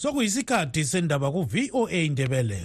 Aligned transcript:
sokuyisikhathi 0.00 0.84
sendaba 0.84 1.28
ku-voa 1.34 1.92
indebele 1.92 2.60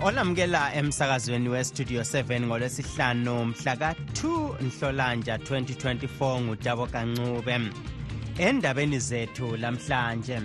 olamukela 0.00 0.74
emsakazweni 0.74 1.48
westudio 1.48 2.00
7 2.00 2.40
ngolwesihlanu 2.46 3.44
mhla 3.44 3.76
ka-2 3.76 4.20
nhlolanja 4.64 5.36
2024 5.36 6.40
ngutabo 6.40 6.86
kancube. 6.86 7.60
Endabeni 8.38 8.98
zethu 8.98 9.56
lamhlanje 9.56 10.40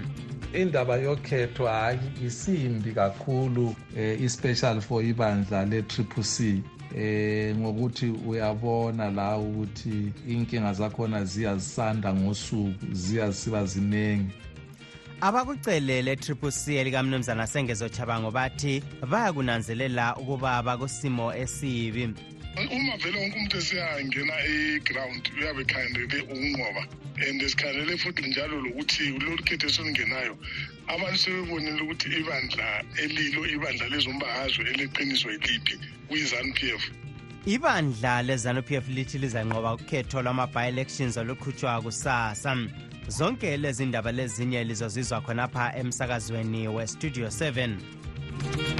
indaba 0.54 0.95
yokhetho 0.95 1.66
hayi 1.68 2.00
isimbi 2.25 2.91
kakhulu 2.91 3.75
eh, 3.97 4.21
especially 4.21 4.82
for 4.82 5.04
ibandla 5.04 5.65
le-triple 5.65 6.23
c 6.23 6.64
eh 6.96 7.56
ngokuthi 7.56 8.06
uyabona 8.28 9.11
la 9.11 9.37
ukuthi 9.37 10.14
inkinga 10.28 10.73
zakhona 10.73 11.25
ziyazisanda 11.25 12.14
ngosuku 12.14 12.86
ziyasiba 12.92 13.65
ziningi. 13.65 14.32
Abakucelele 15.21 16.15
triple 16.15 16.51
c 16.51 16.75
elikamnumzana 16.75 17.48
sengezo 17.48 17.89
chabango 17.89 18.32
bathi 18.32 18.84
bayakunanzelela 19.09 20.15
ukuba 20.15 20.64
bakusimo 20.64 21.34
esibi. 21.34 22.14
Uma 22.66 22.97
vele 22.97 23.18
wonke 23.20 23.36
umuntu 23.38 23.57
esiyangena 23.57 24.34
e-ground 24.46 25.32
uyabe 25.38 25.61
ekhangelele 25.61 26.21
ukunqoba. 26.21 26.84
And 27.28 27.42
sikhangelele 27.42 27.98
futhi 27.98 28.29
njalo 28.29 28.61
lokuthi 28.61 29.04
lolu 29.20 29.43
khetho 29.43 29.68
esolungenayo 29.68 30.38
abantu 30.88 31.18
sebebonile 31.18 31.82
ukuthi 31.82 32.09
ibandla 32.09 32.84
elilo 33.03 33.45
ibandla 33.48 33.89
lezombahazwe 33.89 34.66
eleqiniso 34.73 35.31
yiliphi 35.31 35.80
kuyi-zanu 36.08 36.54
p 36.54 36.72
f. 36.78 36.84
Ibandla 37.46 38.22
lezanu 38.22 38.62
p 38.64 38.76
f 38.76 38.88
lithi 38.90 39.18
lizanqoba 39.18 39.74
ukhetho 39.74 40.22
lwama-bi-elections 40.22 41.18
olukhutshwa 41.18 41.81
kusasa. 41.81 42.58
Zonke 43.08 43.58
lezi 43.58 43.86
ndaba 43.86 44.12
lezinye 44.12 44.64
lizozizwa 44.64 45.22
khonapha 45.22 45.76
emsakazweni 45.78 46.68
westudio 46.68 47.28
7 47.28 48.77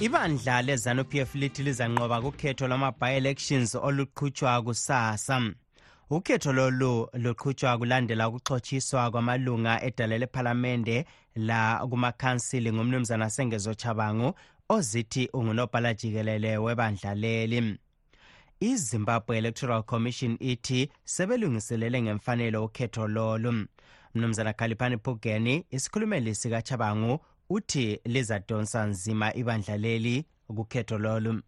ibandla 0.00 0.62
lezanup 0.62 1.14
f 1.14 1.34
lithi 1.34 1.62
lizanqoba 1.62 2.20
kukhetho 2.20 2.68
lwama-bi-elections 2.68 3.74
oluqhutshwa 3.74 4.62
kusasa. 4.62 5.42
Ukhetho 6.10 6.52
lolu 6.52 7.08
luqhutshwa 7.14 7.78
kulandela 7.78 8.28
ukuxhotshiswa 8.28 9.10
kwamalunga 9.10 9.82
edala 9.82 10.18
lephalamende 10.18 11.04
la 11.36 11.86
kumakhansili 11.90 12.72
ngumnumzana 12.72 13.30
sengezo 13.30 13.74
chabangu 13.74 14.34
ozithi 14.68 15.28
ungunobhala 15.32 15.94
jikelele 15.94 16.58
webandla 16.58 17.14
leli. 17.14 17.78
Izimbabwe 18.60 19.38
electoral 19.38 19.82
commission 19.82 20.36
ithi 20.40 20.90
sebelungiselele 21.04 22.02
ngemfanelo 22.02 22.64
ukhetho 22.64 23.08
lolu. 23.08 23.66
Mnumzana 24.14 24.52
khaliphani 24.52 24.98
phugeni 24.98 25.64
isikhulumeli 25.70 26.34
sikachabangu 26.34 27.20
uthi 27.50 28.00
lizadonsa 28.04 28.86
nzima 28.86 29.34
ibandla 29.34 29.76
leli 29.76 30.24
kukhetho 30.56 30.98
lolu. 30.98 31.42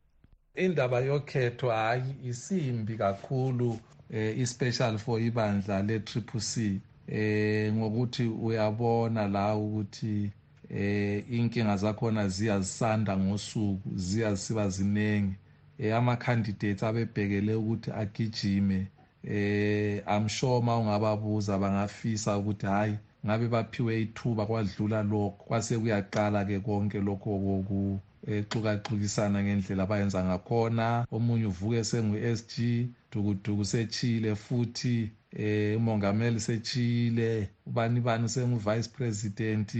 Indaba 0.54 1.00
yokhetho 1.00 1.70
hayi 1.70 2.14
isimbi 2.24 2.96
kakhulu 2.96 3.80
eh, 4.10 4.38
especially 4.40 4.98
for 4.98 5.20
ibandla 5.20 5.82
le-triple 5.82 6.40
c 6.40 6.80
eh, 7.08 7.72
ngokuthi 7.72 8.24
uyabona 8.26 9.28
la 9.28 9.56
ukuthi 9.56 10.30
eh 10.70 11.24
inkinga 11.30 11.76
zakhona 11.76 12.28
ziyazisanda 12.28 13.16
ngosuku 13.16 13.90
ziyasiba 13.94 14.68
ziningi. 14.68 15.34
Eh 15.78 15.96
ama-candidates 15.96 16.82
abebhekele 16.82 17.54
ukuthi 17.54 17.90
agijime 17.90 18.86
eh 19.24 20.02
i'm 20.06 20.28
sure 20.28 20.58
uma 20.58 20.76
ungababuza 20.76 21.58
bangafisa 21.58 22.38
ukuthi 22.38 22.66
hhayi 22.66 22.98
ngabe 23.26 23.48
baphiwe 23.48 24.02
ithuba 24.02 24.46
kwadlula 24.46 25.02
lokho 25.02 25.44
kwase 25.48 25.78
kuyaqala-ke 25.78 26.60
konke 26.60 27.00
lokho 27.00 27.30
kokuxukaxukisana 27.44 29.42
ngendlela 29.42 29.82
abayenza 29.82 30.24
ngakhona. 30.24 31.06
Omunye 31.10 31.46
uvuke 31.46 31.84
sengu-s 31.84 32.46
g 32.50 32.88
dukuduku 33.12 33.64
sechile 33.64 34.34
futhi 34.34 35.10
eh 35.32 35.76
umongameli 35.76 36.40
sechile 36.40 37.48
ubani 37.66 38.00
bani 38.00 38.28
sengu-vice 38.28 38.88
president? 38.96 39.70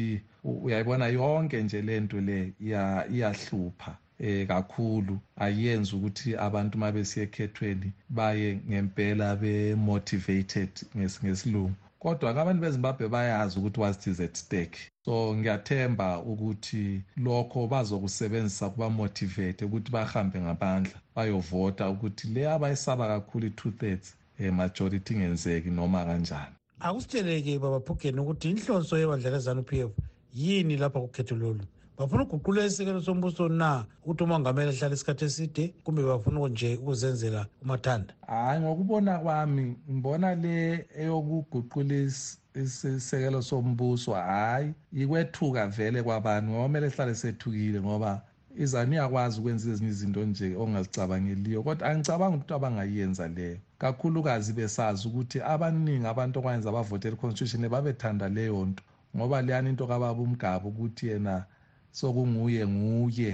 Uyayibona 0.45 1.07
yonke 1.07 1.63
nje 1.63 1.83
lento 1.83 2.21
le 2.21 2.53
iyahlupha 2.61 3.97
eh 4.19 4.47
kakhulu. 4.49 5.19
Ayenzi 5.37 5.97
ukuthi 5.97 6.37
abantu 6.37 6.79
uma 6.79 6.93
besiyekhethweni 6.93 7.93
baye 8.09 8.61
ngempela 8.69 9.37
be-motivated 9.37 10.71
ngesilungu. 10.97 11.75
Kodwa-ke 11.99 12.41
abantu 12.41 12.61
bezimbabwe 12.63 13.09
bayazi 13.09 13.59
ukuthi 13.59 13.81
what 13.81 14.07
is 14.07 14.21
at 14.21 14.37
stake. 14.37 14.79
So 15.05 15.35
ngiyathemba 15.35 16.19
ukuthi 16.19 17.03
lokho 17.17 17.67
bazokusebenzisa 17.67 18.71
kubamotivate 18.71 19.65
ukuthi 19.65 19.91
bahambe 19.91 20.41
ngabandla 20.41 20.99
bayovota 21.17 21.91
ukuthi 21.91 22.29
le 22.29 22.51
abayisaba 22.51 23.09
kakhulu 23.09 23.47
i-two 23.47 23.71
thirds 23.71 24.15
um 24.41 24.57
majority 24.57 25.15
ingenzeki 25.15 25.71
noma 25.71 26.05
kanjani. 26.05 26.55
Akusitsheleke 26.81 27.59
baba 27.59 27.81
phugeni 27.81 28.21
ukuthi 28.21 28.51
inhlonso 28.51 28.99
yebandla 28.99 29.31
lezanu 29.31 29.63
p 29.63 29.81
f 29.81 29.91
yini 30.35 30.77
lapha 30.77 31.01
kukhetho 31.01 31.37
lolu 31.37 31.65
bafuna 31.99 32.23
ukuguqula 32.23 32.65
isekelo 32.67 33.03
sombuso 33.03 33.49
na? 33.49 33.85
Ukuthi 34.03 34.25
umongameli 34.25 34.71
ahlale 34.71 34.95
isikhathi 34.95 35.25
eside 35.25 35.75
kumbe 35.85 36.03
bafuna 36.03 36.49
nje 36.49 36.77
ukuzenzela 36.77 37.47
umathanda? 37.63 38.15
Hhayi 38.27 38.61
ngokubona 38.61 39.19
kwami 39.19 39.77
ngibona 39.91 40.35
le 40.35 40.87
eyokuguqula 40.99 41.95
isisekelo 42.55 43.43
sombuso 43.43 44.15
hhayi 44.15 44.75
ikwethuka 44.93 45.67
vele 45.67 46.03
kwabantu 46.03 46.51
ngoba 46.51 46.63
kumele 46.63 46.91
sihlale 46.91 47.15
sethukile 47.15 47.81
ngoba 47.81 48.23
izanu 48.57 48.93
iyakwazi 48.93 49.41
ukwenza 49.41 49.71
ezinye 49.71 49.91
izinto 49.91 50.25
nje 50.25 50.57
ongazicabangeliyo 50.57 51.63
kodwa 51.63 51.89
angicabanga 51.89 52.37
ukuthi 52.37 52.55
abangayenza 52.55 53.29
leyo 53.29 53.59
kakhulukazi 53.79 54.53
besazi 54.53 55.09
ukuthi 55.09 55.39
abaningi 55.43 56.07
abantu 56.07 56.39
okwayenza 56.39 56.69
abavotela 56.71 57.15
i-constitution 57.15 57.69
babethanda 57.69 58.29
leyo 58.29 58.67
nto 58.67 58.83
ngoba 59.17 59.43
leyani 59.43 59.71
into 59.71 59.87
kababa 59.87 60.23
umgaba 60.23 60.67
ukuthi 60.69 61.07
yena 61.07 61.45
sokunguye 61.99 62.67
nguye. 62.67 63.33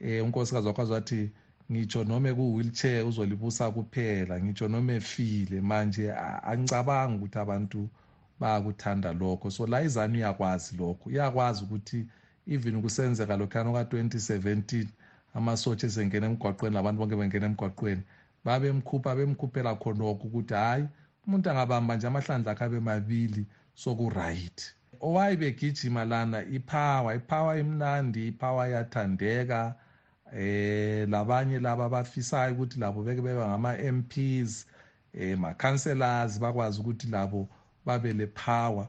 Eh 0.00 0.24
unkosikazi 0.24 0.66
wakwazi 0.66 0.92
wathi 0.92 1.30
ngitsho 1.70 2.04
noma 2.04 2.34
ku-wheelchair 2.34 3.06
uzolibusa 3.06 3.70
kuphela 3.70 4.34
ngitsho 4.42 4.68
noma 4.68 4.92
efile 4.92 5.60
manje 5.60 6.04
angicabanga 6.50 7.16
ukuthi 7.16 7.38
abantu 7.38 7.80
bayakuthanda 8.40 9.12
lokho. 9.12 9.50
So 9.50 9.66
la 9.66 9.82
izanu 9.82 10.16
iyakwazi 10.16 10.76
lokho. 10.76 11.10
Iyakwazi 11.10 11.64
ukuthi 11.64 12.06
even 12.46 12.82
kusenzeka 12.82 13.36
lokhuyana 13.36 13.70
oka-2017 13.70 14.86
amasotsha 15.34 15.86
esengena 15.86 16.26
emgwaqweni 16.26 16.74
labantu 16.74 16.98
bonke 17.00 17.16
bengena 17.16 17.46
emgwaqweni 17.46 18.02
babemkhupha 18.44 19.14
bemkhuphela 19.16 19.72
khonokho 19.82 20.26
ukuthi 20.26 20.54
hhayi 20.54 20.84
umuntu 21.24 21.46
angabamba 21.50 21.96
nje 21.96 22.06
amahlandla 22.06 22.52
akhe 22.52 22.64
abe 22.64 22.80
mabili 22.80 23.42
sokurayithi 23.74 24.81
owayebegijima 25.02 26.04
lana 26.04 26.44
ipower 26.44 27.16
ipower 27.16 27.58
imnandi 27.58 28.28
ipower 28.28 28.68
iyathandeka 28.68 29.74
eh 30.38 31.08
labanye 31.08 31.58
laba 31.58 31.84
abafisayo 31.84 32.52
ukuthi 32.52 32.80
labo 32.80 33.02
beke 33.02 33.20
beba 33.20 33.48
ngama-mps 33.48 34.66
eh 35.14 35.38
ma-councellors 35.38 36.40
bakwazi 36.40 36.80
ukuthi 36.80 37.06
labo 37.06 37.48
babe 37.86 38.12
le 38.12 38.26
power 38.26 38.86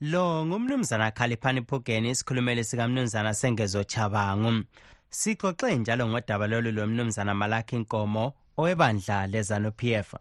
lo 0.00 0.46
ngumnumzana 0.46 1.10
khaliphani 1.10 1.62
phugeni 1.62 2.10
isikhulumeli 2.10 2.64
sikamnumzana 2.64 3.34
sengezo 3.34 3.84
chabangu 3.84 4.64
sixoxe 5.10 5.76
njalo 5.76 6.08
ngodaba 6.08 6.46
lolu 6.46 6.70
lomnumzana 6.72 7.34
malakhi 7.34 7.76
nkomo 7.76 8.32
owebandla 8.58 9.26
lezanu-p 9.26 9.80
f. 9.94 10.14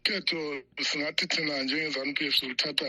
ukhetho 0.00 0.62
singathi 0.88 1.26
thina 1.26 1.62
njengezanu 1.62 2.14
p 2.14 2.26
f 2.26 2.34
siluthatha 2.36 2.86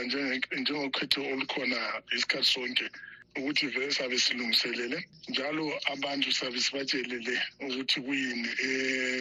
njengokhetho 0.62 1.22
olukhona 1.32 1.80
isikhathi 2.16 2.50
sonke 2.54 2.88
ukuthi 3.38 3.68
vele 3.68 3.92
sabe 3.92 4.18
silungiselele 4.20 4.98
njalo 5.30 5.80
abantu 5.94 6.32
sabe 6.32 6.60
sibatshelele 6.60 7.36
ukuthi 7.66 8.02
kuyini 8.02 8.50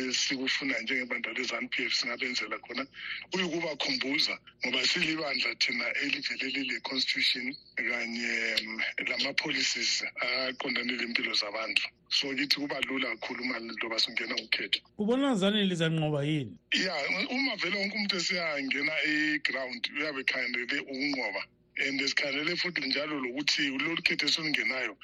esikufuna 0.09 0.75
njengebandla 0.83 1.33
le-ZANU-p 1.37 1.75
f 1.87 1.93
singabenzela 1.95 2.59
khona. 2.65 2.85
Kuyikubakhumbuza 3.31 4.35
ngoba 4.67 4.87
silibandla 4.87 5.55
thina 5.63 5.87
elivele 6.03 6.47
lile-constitution 6.55 7.47
kanye 7.77 8.35
mm, 8.65 8.81
lama-policies 9.09 10.05
aqondane 10.49 10.93
lempilo 11.01 11.33
zabantu 11.35 11.83
so 12.09 12.29
kithi 12.35 12.57
kuba 12.57 12.81
lula 12.81 13.09
kakhulu 13.17 13.43
uma 13.45 13.59
loba 13.83 13.99
singena 13.99 14.35
ukhetho 14.35 14.81
ubona 14.99 15.35
zani 15.35 15.65
lizanqoba 15.65 16.25
yini? 16.25 16.57
Ya 16.73 16.95
uma 17.31 17.57
vele 17.57 17.79
wonke 17.79 17.97
umuntu 17.97 18.17
esiyangena 18.17 18.93
e-ground 19.07 19.83
uyabe 19.97 20.23
khanele 20.25 20.81
ukunqoba. 20.81 21.43
And 21.87 22.01
sikhanele 22.01 22.57
futhi 22.57 22.81
njalo 22.87 23.15
lokuthi 23.25 23.63
lolu 23.85 24.03
khetho 24.03 24.27
esolungenayo 24.29 24.95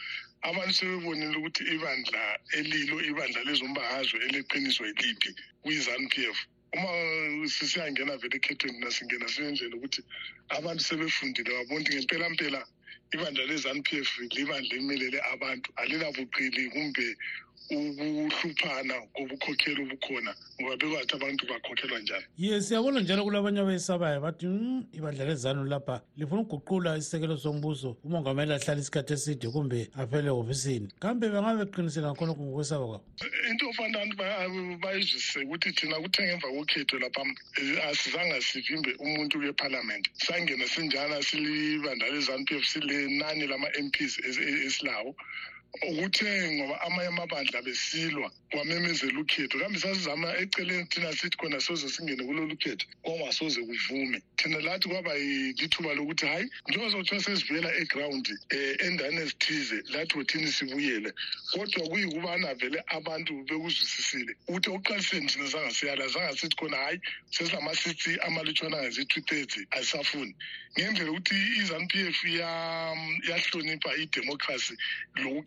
abantu 0.48 0.72
sebebonile 0.78 1.36
ukuthi 1.38 1.62
ibandla 1.74 2.22
elilo 2.58 2.96
ibandla 3.10 3.40
lezombahazwe 3.48 4.18
eleqiniso 4.26 4.82
yiliphi 4.86 5.30
kuyi-ZANU 5.62 6.08
p 6.12 6.16
f. 6.36 6.38
Uma 6.74 6.90
sisiyangena 7.48 8.16
vele 8.20 8.36
ekhethweni 8.36 8.78
nasingena 8.80 9.26
siyenzela 9.28 9.74
ukuthi 9.76 10.00
abantu 10.56 10.82
sebefundile 10.88 11.50
babona 11.56 11.80
ukuthi 11.80 11.96
ngempela 11.96 12.26
mpela 12.30 12.60
ibandla 13.14 13.42
le-ZANU 13.50 13.82
p 13.86 13.90
f 14.08 14.10
libandla 14.36 14.72
elimelele 14.76 15.18
abantu 15.32 15.68
alilabuqili 15.80 16.62
kumbe 16.72 17.06
ukuhluphana 17.70 18.94
kobukhokheli 19.14 19.82
obukhona. 19.82 20.34
Ngoba 20.60 20.76
bekwathi 20.76 21.14
abantu 21.16 21.46
bakhokhelwa 21.46 21.98
njani? 22.00 22.24
Ye 22.38 22.60
siyabona 22.62 23.00
njalo 23.00 23.24
kulabanye 23.24 23.60
abayesabayo 23.60 24.20
bathi 24.20 24.46
"Mm, 24.46 24.84
ibandla 24.92 25.24
lezanu 25.24 25.64
lapha 25.64 26.00
lifuna 26.16 26.40
ukuguqula 26.42 26.96
isisekelo 26.96 27.36
sombuso 27.36 27.96
umongameli 28.04 28.52
ahlala 28.54 28.80
isikhathi 28.80 29.12
eside 29.12 29.48
kumbe 29.52 29.88
afele 29.98 30.28
ehofisini 30.32 30.88
kambe 31.00 31.28
bengabe 31.28 31.64
beqinisela 31.64 32.08
ngakhonokho 32.12 32.42
ngokwesaba 32.42 32.86
kwabo? 32.86 33.04
Into 33.50 33.68
ofana 33.68 33.98
abantu 34.00 34.16
bayizwisise 34.82 35.40
ukuthi 35.44 35.72
thina 35.72 35.96
kuthe 36.00 36.22
ngemva 36.24 36.48
kokhetho 36.48 36.98
lapha 36.98 37.22
eh, 37.60 37.84
asizange 37.88 38.40
sivimbe 38.40 38.94
umuntu 38.98 39.40
kephalamende 39.40 40.08
sangena 40.24 40.66
sinjana 40.68 41.20
silibandla 41.22 42.08
le-ZANU-p 42.08 42.50
f 42.56 42.64
silenani 42.64 43.46
lama-m 43.46 43.90
ps 43.90 44.18
esilawo 44.66 45.14
ukuthe 45.88 46.50
ngoba 46.52 46.80
amanye 46.86 47.08
amabandla 47.08 47.62
besilwa 47.62 48.28
kwamemezela 48.50 49.20
ukhetho 49.20 49.58
kambe 49.58 49.78
sasizama 49.78 50.28
eceleni 50.42 50.86
thina 50.90 51.12
sithi 51.12 51.36
khona 51.36 51.60
soze 51.60 51.88
singene 51.88 52.22
kulolu 52.24 52.56
khetho 52.56 52.86
kwangasoze 53.02 53.60
kuvume. 53.60 54.18
Thina 54.36 54.58
lathi 54.60 54.88
kwaba 54.88 55.12
lithuba 55.14 55.94
lokuthi 55.94 56.26
hayi 56.26 56.46
njengoba 56.68 56.90
sokuthiwa 56.90 57.22
sesivela 57.22 57.70
egrawundi 57.80 58.32
um 58.32 58.86
endaweni 58.86 59.20
ezithize 59.24 59.78
lathi 59.92 60.16
wothini 60.18 60.48
sibuyele. 60.56 61.10
Kodwa 61.52 61.88
kuyikubana 61.90 62.54
vele 62.54 62.78
abantu 62.86 63.32
bekuzwisisile 63.48 64.32
ukuthi 64.48 64.70
okuqaliseni 64.70 65.26
thina 65.28 65.46
zange 65.46 65.74
siyala 65.74 66.08
zange 66.08 66.36
sithi 66.38 66.56
khona 66.56 66.76
hayi 66.76 66.98
sesilama-sithi 67.30 68.12
amalutshwana 68.26 68.78
angazi-two 68.78 69.22
thirty 69.28 69.60
azisafuni 69.76 70.34
ngendlela 70.78 71.10
ukuthi 71.10 71.34
i-ZANU-p 71.60 71.92
f 72.16 72.20
yahlonipha 73.28 73.90
idemocracy 73.96 74.74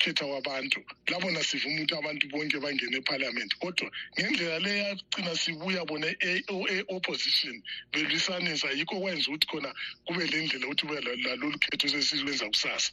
lokukhetha 0.09 0.25
kwabantu 0.25 0.81
labona 1.07 1.44
sivuma 1.44 1.81
ukuthi 1.81 1.95
abantu 1.95 2.27
bonke 2.29 2.59
bangene 2.59 2.97
ephalamenti 2.97 3.56
kodwa 3.59 3.91
ngendlela 4.19 4.59
le 4.59 4.77
yagcina 4.77 5.35
sibuya 5.35 5.85
bona 5.85 6.07
e-opposition 6.19 7.61
belwisanisa 7.91 8.71
yikho 8.71 9.00
kwenza 9.00 9.29
ukuthi 9.29 9.47
khona 9.47 9.73
kube 10.06 10.25
le 10.25 10.45
ndlela 10.45 10.67
ukuthi 10.67 10.88
kube 10.88 11.01
lalolu 11.01 11.59
khetho 11.59 11.88
sesilwenza 11.88 12.47
kusasa. 12.47 12.91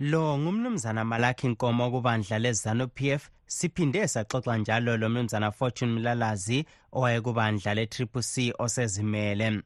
Lo 0.00 0.38
ngumnumzana 0.38 1.04
malakhi 1.04 1.48
nkomo 1.48 1.90
kubandla 1.90 2.38
le-ZANU-p 2.38 3.10
f 3.10 3.30
siphinde 3.46 4.08
saxoxa 4.08 4.58
njalo 4.58 4.96
lo 4.96 5.08
mnumzana 5.08 5.52
fortune 5.52 5.92
mlalazi 5.92 6.64
owayekubandla 6.92 7.74
le-triple 7.74 8.22
c 8.22 8.52
osezimele. 8.58 9.62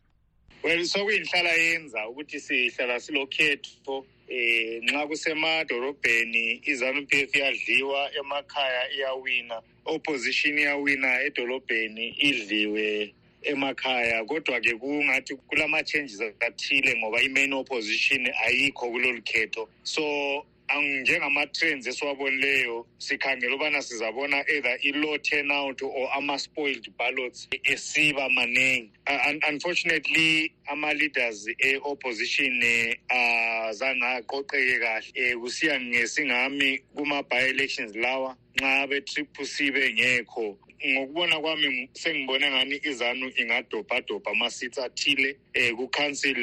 Well 0.64 0.84
sokuyinhlala 0.84 1.52
yenza 1.52 2.08
ukuthi 2.08 2.40
sihlala 2.40 3.00
silokhetho 3.00 4.06
eh 4.28 4.80
nxa 4.82 5.06
kusemadorobheni 5.06 6.60
izanu 6.64 7.06
p 7.06 7.22
f 7.22 7.34
iyadliwa 7.34 8.10
emakhaya 8.20 8.90
iyawina 8.92 9.62
opposition 9.84 10.58
iyawina 10.58 11.22
edolobheni 11.22 12.08
idliwe 12.18 13.14
emakhaya. 13.42 14.24
Kodwa-ke 14.24 14.74
kungathi 14.80 15.36
kulama-changes 15.36 16.20
athile 16.40 16.96
ngoba 16.96 17.22
i-main 17.22 17.52
opposition 17.52 18.26
ayikho 18.46 18.90
kulolu 18.90 19.22
khetho. 19.22 19.68
So 19.82 20.46
njengama-trends 20.72 21.86
esiwabonileyo 21.86 22.86
sikhangela 22.98 23.54
ubana 23.54 23.82
sizabona 23.82 24.44
either 24.48 24.78
i-low 24.82 25.18
turnout 25.18 25.82
or 25.82 26.08
ama-spoiled 26.14 26.92
ballots 26.98 27.48
esiba 27.64 28.28
maningi. 28.28 28.90
Uh, 29.06 29.30
un 29.30 29.40
unfortunately 29.48 30.52
ama-leaders 30.66 31.46
e-opposition 31.58 32.62
azange 33.08 34.04
uh, 34.04 34.16
aqoqeke 34.16 34.78
kahle. 34.80 35.34
Um 35.34 35.40
kusiya 35.42 35.80
ngesingami 35.80 36.78
kuma-by-elections 36.94 37.94
lawa 37.96 38.36
nxa 38.56 38.86
be-triple 38.86 39.46
c 39.46 39.70
bengekho 39.70 40.58
ngokubona 40.86 41.40
kwami 41.40 41.88
sengibone 41.92 42.50
ngani 42.50 42.80
izanu 42.82 43.32
ingadobhadobha 43.36 44.30
ama-seats 44.30 44.78
athile 44.78 45.36
um 45.56 45.76
ku-council 45.76 46.36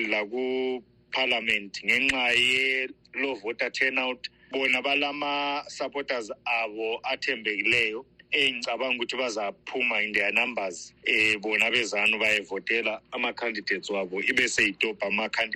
laku-parliament 1.11 1.83
ngenxa 1.83 2.33
ye-low 2.33 3.35
voter 3.35 3.69
turnout 3.69 4.29
bona 4.51 4.81
balama-supporters 4.81 6.31
abo 6.45 6.99
athembekileyo 7.03 8.05
engicabanga 8.31 9.03
ukuthi 9.03 9.17
bazaphuma 9.17 10.03
in 10.03 10.13
their 10.13 10.31
numbers. 10.31 10.93
Eh 11.05 11.37
bona 11.37 11.69
bezanu 11.71 12.19
bayevotela 12.19 13.01
ama-candidates 13.11 13.89
wabo 13.89 14.21
ibe 14.21 14.47
seyidobha 14.47 15.07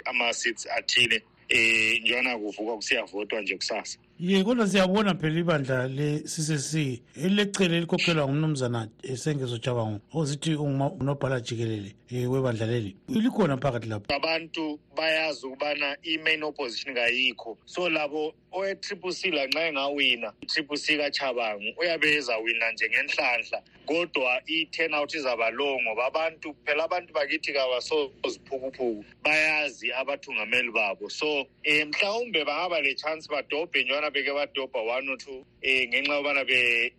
ama-seats 0.05 0.67
athile. 0.67 1.21
Eh 1.49 2.01
njana 2.03 2.37
kuvuka 2.37 2.75
kusiyavotwa 2.75 3.41
nje 3.41 3.55
kusasa 3.55 3.97
ye 4.19 4.43
kodwa 4.43 4.67
siyabona 4.67 5.13
phela 5.15 5.39
ibandla 5.39 5.87
le-ccc 5.87 7.01
elilecele 7.15 7.77
elikhokhelwa 7.77 8.27
ngumnumzana 8.27 8.87
esengezo 9.03 9.57
jabango 9.57 9.99
ozithi 10.13 10.55
ungunobhala 10.55 11.39
jikelele 11.41 11.91
um 12.11 12.31
webandla 12.31 12.65
leli. 12.65 12.95
Likhona 13.09 13.57
phakathi 13.57 13.89
lapho. 13.89 14.13
Abantu 14.13 14.79
bayazi 14.95 15.45
ukubana 15.45 15.97
i-main 16.03 16.43
opposition 16.43 16.95
kayikho. 16.95 17.57
So 17.65 17.89
labo 17.89 18.33
owe-triple 18.53 19.11
c 19.11 19.31
lanxa 19.31 19.67
engawina 19.67 20.31
i-triple 20.41 20.77
c 20.77 20.97
kachabangu 20.97 21.73
uyabe 21.77 22.15
ezawina 22.15 22.71
nje 22.71 22.89
ngenhlanhla. 22.89 23.61
Kodwa 23.85 24.41
i-turnout 24.47 25.13
izaba 25.13 25.49
low 25.49 25.81
ngoba 25.81 26.05
abantu 26.05 26.55
phela 26.65 26.85
abantu 26.85 27.13
bakithi 27.13 27.53
kabasoziphukuphuku. 27.53 29.03
Bayazi 29.23 29.91
abathungameli 29.91 30.71
babo. 30.71 31.09
So 31.09 31.41
um 31.41 31.89
mhlawumbe 31.91 32.45
bangaba 32.45 32.81
le 32.81 32.95
chance 32.95 33.27
badobhe 33.27 33.83
njwana 33.83 34.04
beke 34.11 34.31
badobha 34.33 34.79
one 34.81 35.09
or 35.09 35.17
two 35.17 35.31
um 35.31 35.45
ngenxa 35.61 36.13
yobana 36.13 36.43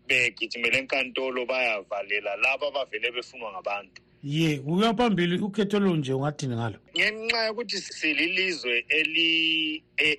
begijimele 0.08 0.79
enkantolo 0.79 1.47
bayavalela 1.47 2.37
labo 2.37 2.67
abavele 2.69 3.11
befunwa 3.12 3.53
ngabantu. 3.53 4.03
Ye 4.23 4.58
kuya 4.58 4.94
phambili 4.94 5.38
ukhetho 5.38 5.79
lo 5.81 5.97
nje 5.97 6.12
ungathini 6.12 6.56
ngalo? 6.56 6.79
Ngenxa 6.97 7.46
yokuthi 7.46 7.79
sililizwe 7.79 8.84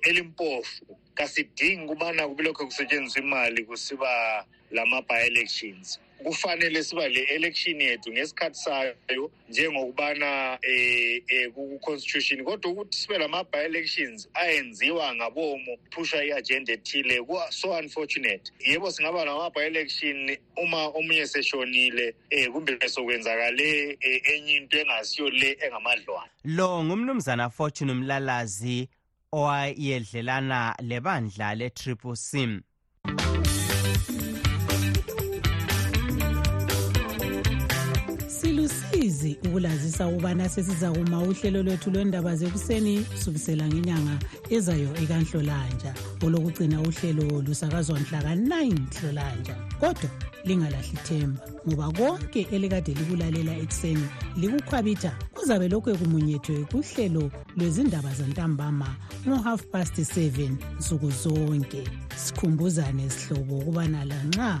elimpofu 0.02 0.96
kasidingi 1.14 1.84
ukubana 1.84 2.28
kubelokho 2.28 2.66
kusetshenziswa 2.66 3.22
imali 3.22 3.64
kusiba 3.64 4.44
lama-by-elections. 4.70 6.00
Kufanele 6.24 6.82
siba 6.84 7.08
le 7.08 7.20
election 7.22 7.80
yethu 7.80 8.12
ngesikhathi 8.12 8.58
sayo 8.58 9.30
njengokubana 9.48 10.58
eh, 10.62 11.22
eh 11.28 11.50
ku-constitution. 11.54 12.44
Kodwa 12.44 12.72
ukuthi 12.72 12.98
sibe 12.98 13.18
lama-by-elections 13.18 14.28
ayenziwa 14.34 15.14
ngabomo 15.14 15.76
phusha 15.90 16.24
i-agenda 16.24 16.72
ethile 16.72 17.20
so 17.50 17.72
unfortunate. 17.72 18.52
Yebo 18.66 18.90
singaba 18.90 19.24
lama-by-election 19.24 20.36
uma 20.56 20.86
omunye 20.88 21.26
seshonile 21.26 22.14
eh 22.30 22.48
kumbe 22.52 22.88
sokwenzakale 22.88 23.98
eh, 24.00 24.22
enye 24.24 24.56
into 24.56 24.78
engasiyo 24.78 25.30
le 25.30 25.58
engamadlwana. 25.60 26.30
Lo 26.44 26.84
ngumnumzana 26.84 27.50
fortune 27.50 27.94
mlalazi 27.94 28.88
owayedlelana 29.32 30.74
lebandla 30.82 31.54
le-triple 31.54 32.16
sim 32.16 32.60
silusizi 39.28 39.48
ukulazisa 39.48 40.08
ukubana 40.08 40.48
sesizakuma 40.48 41.22
uhlelo 41.22 41.62
lwethu 41.62 41.90
lwendaba 41.90 42.36
zekuseni 42.36 43.00
kusukisela 43.00 43.66
ngenyanga 43.68 44.18
ezayo 44.50 44.88
ekanhlolanja 45.02 45.94
olokugcina 46.24 46.80
uhlelo 46.80 47.42
lusakazwa 47.42 48.00
mhla 48.00 48.22
ka-9 48.22 48.76
hlolanja 49.00 49.54
kodwa 49.80 50.10
lingalahli 50.44 50.98
themba 51.04 51.40
ngoba 51.68 51.92
konke 51.92 52.46
elikade 52.52 52.94
likulalela 52.94 53.52
ekuseni 53.56 54.06
likukhwabitha. 54.36 55.12
Kuzabe 55.34 55.68
lokhu 55.68 55.98
kumunyethwe 55.98 56.64
kuhlelo 56.70 57.30
lwezindaba 57.56 58.14
zantambama 58.14 58.96
ngo-half 59.26 59.62
past 59.72 59.98
7 59.98 60.56
nsuku 60.78 61.10
zonke. 61.10 61.82
Sikhumbuzane 62.16 63.10
sihlobo 63.10 63.58
ukubana 63.58 64.04
lanxa 64.04 64.60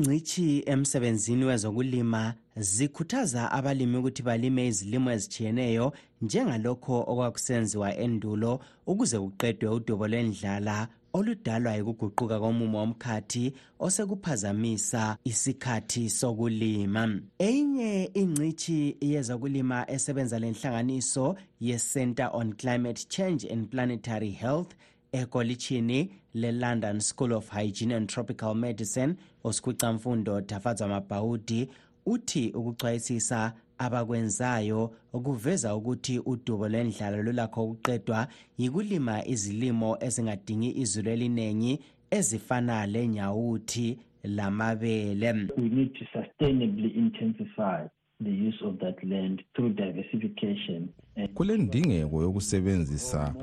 Ingcitshi 0.00 0.62
emsebenzini 0.66 1.44
wezokulima 1.44 2.34
zikhuthaza 2.56 3.52
abalimi 3.52 3.96
ukuthi 3.96 4.22
balime 4.22 4.66
izilimo 4.66 5.10
ezitshiyeneyo 5.12 5.92
njengalokho 6.22 6.96
okwakusenziwa 7.10 7.88
endulo 8.04 8.52
ukuze 8.86 9.18
kuqedwe 9.18 9.68
udubo 9.76 10.08
lwendlala 10.08 10.88
oludalwa 11.12 11.74
yikuguquka 11.76 12.40
komumo 12.40 12.78
womkhathi 12.78 13.52
osekuphazamisa 13.78 15.16
isikhathi 15.24 16.10
sokulima. 16.10 17.20
Eyinye 17.38 18.10
ingcitshi 18.14 18.96
yezokulima 19.00 19.90
esebenza 19.90 20.38
lenhlanganiso 20.38 21.36
ye-center 21.60 22.30
on 22.32 22.52
climate 22.52 23.00
change 23.08 23.44
and 23.52 23.68
planetary 23.70 24.30
health 24.30 24.72
ekolitshini 25.12 26.10
le-london 26.34 27.00
school 27.00 27.32
of 27.32 27.50
hygiene 27.50 27.94
and 27.94 28.08
tropical 28.08 28.54
medicine 28.54 29.14
usikhucamfundo 29.44 30.40
dafadzwa 30.40 30.88
mabhawudi 30.88 31.68
uthi 32.06 32.52
ukuchwayisisa 32.54 33.52
abakwenzayo 33.78 34.94
kuveza 35.12 35.76
ukuthi 35.76 36.18
udubo 36.18 36.68
lwendlala 36.68 37.16
lulakho 37.22 37.64
ukuqedwa 37.64 38.28
yikulima 38.58 39.26
izilimo 39.26 39.96
ezingadingi 40.00 40.70
izulu 40.82 41.10
eliningi 41.10 41.80
ezifana 42.10 42.86
lenyawuthi 42.86 43.98
lamabele. 44.24 45.32
We 45.56 45.68
need 45.68 45.94
to 45.94 46.04
sustainably 46.12 46.88
intensify 46.88 47.88
the 48.20 48.30
use 48.48 48.60
of 48.64 48.78
that 48.78 49.02
land 49.04 49.42
through 49.54 49.74
diversification 49.74 50.88
kulendingeko 51.34 52.22
yokusebenzisa 52.22 53.34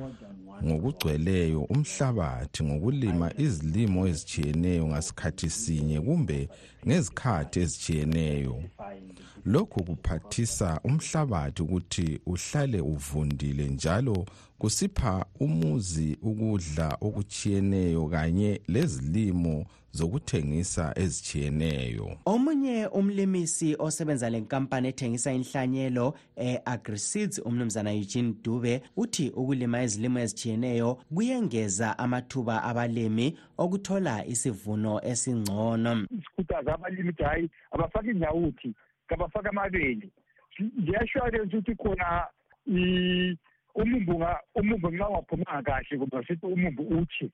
ngokugcweleyo 0.66 1.62
umhlabathi 1.74 2.64
ngokulima 2.64 3.28
izilimo 3.38 4.08
ezitshiyeneyo 4.08 4.88
ngasikhathi 4.88 5.50
sinye 5.50 6.02
kumbe 6.02 6.50
ngezikhathi 6.88 7.60
ezitshiyeneyo. 7.60 8.56
Lokhu 9.48 9.84
kuphathisa 9.84 10.80
umhlabathi 10.84 11.62
ukuthi 11.62 12.20
uhlale 12.26 12.82
uvundile 12.82 13.68
njalo 13.68 14.26
kusipha 14.58 15.26
umuzi 15.40 16.18
ukudla 16.22 16.98
okutshiyeneyo 17.02 18.08
kanye 18.08 18.62
lezilimo 18.68 19.66
zokuthengisa 19.92 20.94
ezitshiyeneyo. 20.96 22.18
Omunye 22.26 22.88
umlimisi 22.88 23.76
osebenza 23.80 24.30
lenkampani 24.30 24.88
ethengisa 24.88 25.34
inhlanyelo 25.34 26.14
e-agriseeds 26.36 27.42
umnumzana 27.46 27.92
eugene 27.94 28.34
dube 28.44 28.82
uthi 28.98 29.30
ukulima 29.30 29.84
izilimo 29.84 30.20
ezitshiyeneyo 30.20 30.90
kuyengeza 31.16 32.00
amathuba 32.00 32.64
abalimi 32.64 33.38
okuthola 33.58 34.26
isivuno 34.26 35.02
esingcono. 35.12 36.08
Sikhuthaza 36.24 36.74
abalimi 36.74 37.10
ukuthi 37.10 37.24
hhayi 37.24 37.50
abafake 37.72 38.12
inyawuthi 38.12 38.76
kabafake 39.08 39.50
amabele 39.50 40.10
ngiyashwarensi 40.80 41.58
ukuthi 41.58 41.76
khona 41.76 42.28
umumbu 43.76 44.26
umumbu 44.56 44.88
nxa 44.92 45.10
ungaphumanga 45.10 45.62
kahle 45.62 45.98
kumbe 45.98 46.26
sithi 46.28 46.46
umumbu 46.46 46.84
uthi 46.84 47.32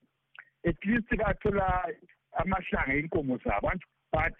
at 0.66 0.86
least 0.86 1.10
bathola 1.18 1.88
amahlanga 2.38 2.94
enkomo 2.94 3.38
zabo. 3.44 3.72
But 4.12 4.38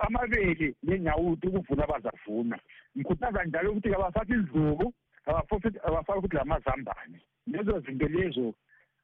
amabele 0.00 0.74
nenyawuthi 0.82 1.46
ukuvuna 1.48 1.86
bazavuna. 1.86 2.58
Ngikhuthaza 2.96 3.44
njalo 3.44 3.70
ukuthi 3.70 3.90
kabafake 3.90 4.32
izizuku 4.32 4.92
abafake 5.26 6.20
futhi 6.20 6.36
lamazambane. 6.36 7.20
Lezo 7.46 7.80
zinto 7.80 8.08
lezo 8.08 8.54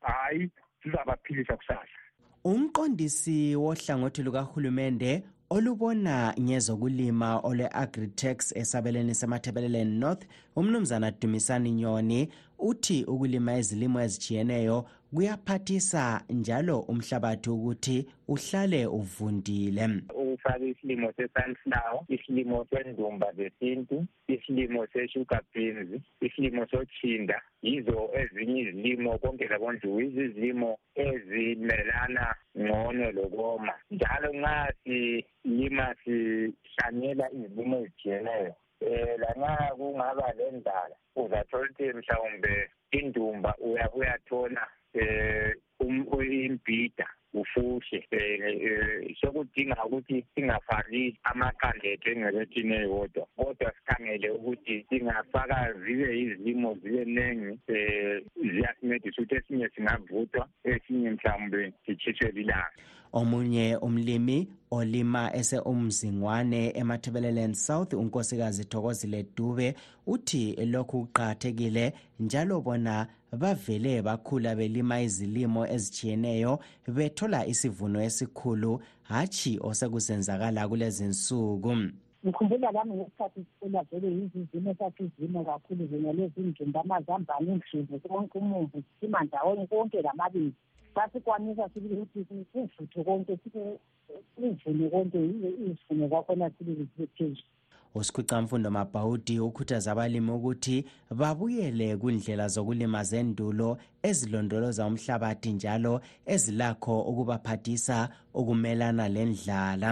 hhayi 0.00 0.50
zizabaphilisa 0.84 1.56
kusasa. 1.56 1.98
Umqondisi 2.44 3.56
wohlangothi 3.56 4.22
lukahulumende 4.22 5.22
olubona 5.50 6.34
ngezokulima 6.40 7.38
olwe-agritex 7.48 8.52
esabeleni 8.56 9.14
semathebeleleni 9.14 9.98
north 9.98 10.22
umnumzana 10.56 11.10
dumisani 11.10 11.70
nyoni 11.72 12.28
uthi 12.58 13.04
ukulima 13.04 13.58
izilimo 13.58 13.98
ezitshiyeneyo 14.06 14.78
kuyaphathisa 15.14 16.22
njalo 16.30 16.80
umhlabathi 16.80 17.50
ukuthi 17.50 18.06
uhlale 18.28 18.86
uvundile. 18.86 19.84
Ukufaka 20.14 20.64
isilimo 20.64 21.12
se-sunflower 21.16 22.04
isilimo 22.08 22.66
sendumba 22.70 23.32
zesintu 23.32 24.06
isilimo 24.28 24.86
se-sugar 24.92 25.42
beans 25.54 26.02
isilimo 26.20 26.66
sochinda 26.70 27.42
yizo 27.62 28.10
ezinye 28.20 28.60
izilimo 28.60 29.18
konke 29.18 29.48
labonjuku 29.48 30.00
izizilimo 30.00 30.78
ezimelana 30.94 32.34
ngcono 32.58 33.10
lokoma. 33.12 33.74
Njalo 33.90 34.28
nxa 34.34 34.72
silima 34.84 35.94
sihlanyela 36.04 37.26
izilimo 37.32 37.76
ezitshiyeneyo 37.78 38.54
um 38.80 39.20
lanxa 39.22 39.74
kungaba 39.76 40.32
lendala 40.38 40.96
uzathola 41.16 41.68
ukuthi 41.68 41.92
mhlawumbe 41.92 42.70
indumba 42.98 43.54
uyabe 43.66 43.96
uyathola 43.98 44.62
um 44.94 46.22
imbhida 46.22 47.06
ufuhle 47.32 47.98
um 48.12 49.14
sokudinga 49.20 49.84
ukuthi 49.84 50.24
singafaki 50.34 51.16
amaqanda 51.30 51.86
ethu 51.92 52.08
engcebethini 52.10 52.74
eyodwa 52.74 53.24
kodwa 53.36 53.72
sikhangele 53.76 54.28
ukuthi 54.30 54.74
singafaka 54.88 55.58
zibe 55.82 56.08
izilimo 56.22 56.74
zibe 56.82 57.04
nengi 57.04 57.52
um 57.74 58.48
ziyasincedisa 58.50 59.22
ukuthi 59.22 59.34
esinye 59.34 59.68
singavuthwa 59.74 60.44
esinye 60.64 61.10
mhlawumbe 61.10 61.72
sitshiswe 61.84 62.28
lilanga. 62.36 62.78
Omunye 63.12 63.76
umlimi 63.76 64.48
olima 64.70 65.34
ese-umzingwane 65.34 66.72
emathebeleland 66.80 67.54
south 67.54 67.92
unkosikazi 67.92 68.64
thokozile 68.64 69.26
dube 69.36 69.74
uthi 70.06 70.56
lokhu 70.66 71.00
kuqakathekile 71.00 71.92
njalo 72.20 72.60
bona 72.60 73.06
bavele 73.32 74.02
bakhula 74.02 74.54
belima 74.54 75.00
izilimo 75.00 75.66
ezitshiyeneyo 75.66 76.58
bethola 76.96 77.46
isivuno 77.46 78.02
esikhulu 78.02 78.80
hatshi 79.02 79.58
osekusenzakala 79.62 80.68
kulezi 80.68 81.04
nsuku. 81.04 81.76
Ngikhumbula 82.24 82.70
lami 82.70 82.94
ngesikhathi 82.94 83.40
sikhula 83.40 83.82
vele 83.90 84.08
yizizimo 84.16 84.74
sasizimo 84.78 85.44
kakhulu 85.44 85.86
zingalezi 85.86 86.40
ndumba 86.40 86.80
amazambane 86.80 87.52
indlubu 87.52 87.98
konke 88.08 88.38
umumbu 88.38 88.82
sisima 88.86 89.24
ndawonye 89.24 89.66
konke 89.66 90.02
lamabili. 90.02 90.52
Sasikwanisa 90.94 91.68
sibili 91.68 92.00
ukuthi 92.00 92.24
kuvuthe 92.52 93.04
konke 93.04 93.36
kuvune 93.36 94.88
konke 94.90 95.18
izivuno 95.24 96.08
kwakhona 96.08 96.50
sibili 96.50 96.88
zibe 96.96 97.06
phezulu 97.16 97.48
usikhwicamfundo 97.94 98.70
mabhawudi 98.70 99.40
ukhuthaza 99.40 99.92
abalimi 99.92 100.30
ukuthi 100.30 100.84
babuyele 101.10 101.96
kundlela 101.96 102.48
zokulima 102.48 103.02
zendulo 103.04 103.78
ezilondoloza 104.08 104.86
umhlabathi 104.86 105.52
njalo 105.52 106.00
ezilakho 106.26 106.94
ukubaphathisa 107.10 108.08
ukumelana 108.34 109.08
lendlala 109.08 109.90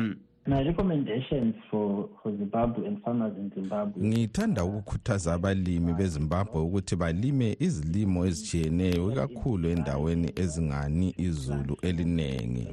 my 0.49 0.63
recommendations 0.63 1.55
for, 1.71 2.09
for 2.23 2.33
zimbabwe 2.33 2.87
and 2.87 3.03
farmers 3.03 3.37
in 3.37 3.51
zimbabwe. 3.55 4.03
Ngithanda 4.03 4.65
ukukhuthaza 4.65 5.35
abalimi 5.35 5.93
bezimbabwe 5.93 6.63
ukuthi 6.63 6.97
balime 6.97 7.57
izilimo 7.61 8.27
ezitshiyeneyo 8.27 9.13
ikakhulu 9.13 9.69
endaweni 9.69 10.33
ezingani 10.37 11.15
izulu 11.17 11.77
elinengi. 11.83 12.67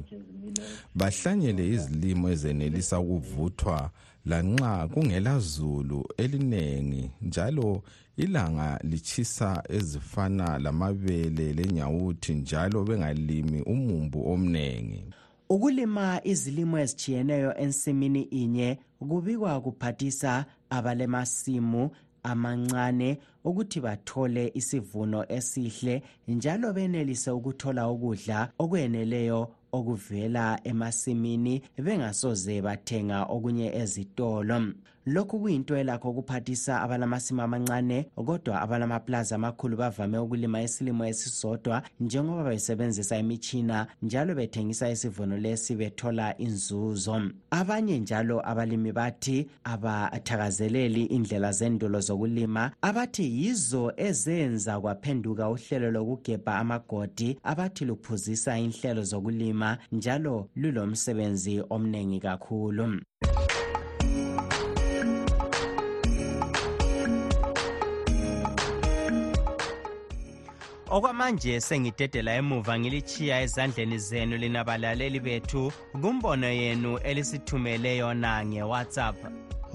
Bahlanyele 0.94 1.68
izilimo 1.68 2.28
ezenelisa 2.30 3.00
ukuvuthwa 3.00 3.90
lanxa 4.24 4.88
kungela 4.88 5.38
zulu 5.38 6.08
elinengi 6.16 7.10
njalo 7.22 7.82
ilanga 8.16 8.80
lichisa 8.82 9.62
ezifana 9.68 10.58
lamabele 10.58 11.52
lenyawuthi 11.52 12.34
njalo 12.34 12.84
bengalimi 12.84 13.62
umumbu 13.62 14.32
omnengi. 14.32 15.04
Ukulima 15.48 16.20
izilimo 16.24 16.78
ezitshiyeneyo 16.78 17.56
ensimini 17.56 18.22
inye 18.22 18.78
kubikwa 18.98 19.60
kuphathisa 19.60 20.44
abalemasimu 20.70 21.90
amancane 22.22 23.18
ukuthi 23.44 23.80
bathole 23.80 24.50
isivuno 24.54 25.24
esihle 25.28 26.02
njalo 26.28 26.72
benelise 26.72 27.30
ukuthola 27.30 27.90
ukudla 27.90 28.38
okweneleyo 28.58 29.40
okuvela 29.72 30.60
emasimini 30.64 31.62
bengasoze 31.84 32.62
bathenga 32.62 33.18
okunye 33.34 33.68
ezitolo. 33.82 34.58
Lokhu 35.06 35.40
kuyinto 35.40 35.76
elakho 35.76 36.10
ukuphathisa 36.10 36.82
abalamasimi 36.82 37.40
amancane 37.40 38.06
kodwa 38.26 38.60
abalamaplazi 38.60 39.34
amakhulu 39.34 39.76
bavame 39.76 40.18
ukulima 40.18 40.62
isilimo 40.62 41.06
esisodwa 41.06 41.82
njengoba 42.00 42.44
besebenzisa 42.44 43.18
imitshina 43.18 43.86
njalo 44.02 44.34
bethengisa 44.34 44.90
isivuno 44.90 45.36
lesi 45.36 45.74
bethola 45.76 46.38
inzuzo. 46.38 47.22
Abanye 47.50 47.98
njalo 47.98 48.48
abalimi 48.48 48.92
bathi 48.92 49.46
abathakazeleli 49.64 51.04
indlela 51.04 51.52
zendulo 51.52 52.00
zokulima 52.00 52.72
abathi 52.82 53.42
yizo 53.42 53.92
ezenza 53.96 54.80
kwaphenduka 54.80 55.50
uhlelo 55.50 55.90
lokugebha 55.90 56.58
amagodi 56.58 57.38
abathi 57.42 57.84
luphuzisa 57.84 58.58
inhlelo 58.58 59.02
zokulima 59.02 59.78
njalo 59.92 60.48
lulomsebenzi 60.56 61.62
omningi 61.70 62.20
kakhulu. 62.20 63.00
Okwamanje 70.94 71.60
sengidedela 71.60 72.34
emuva 72.40 72.78
ngilichiya 72.78 73.42
ezandleni 73.44 73.98
zenu 73.98 74.36
lina 74.36 74.64
balaleli 74.64 75.20
bethu 75.20 75.72
kumbono 76.02 76.46
yenu 76.46 76.98
elisithumele 77.08 77.96
yona 77.96 78.44
ngewhatsapp. 78.46 79.16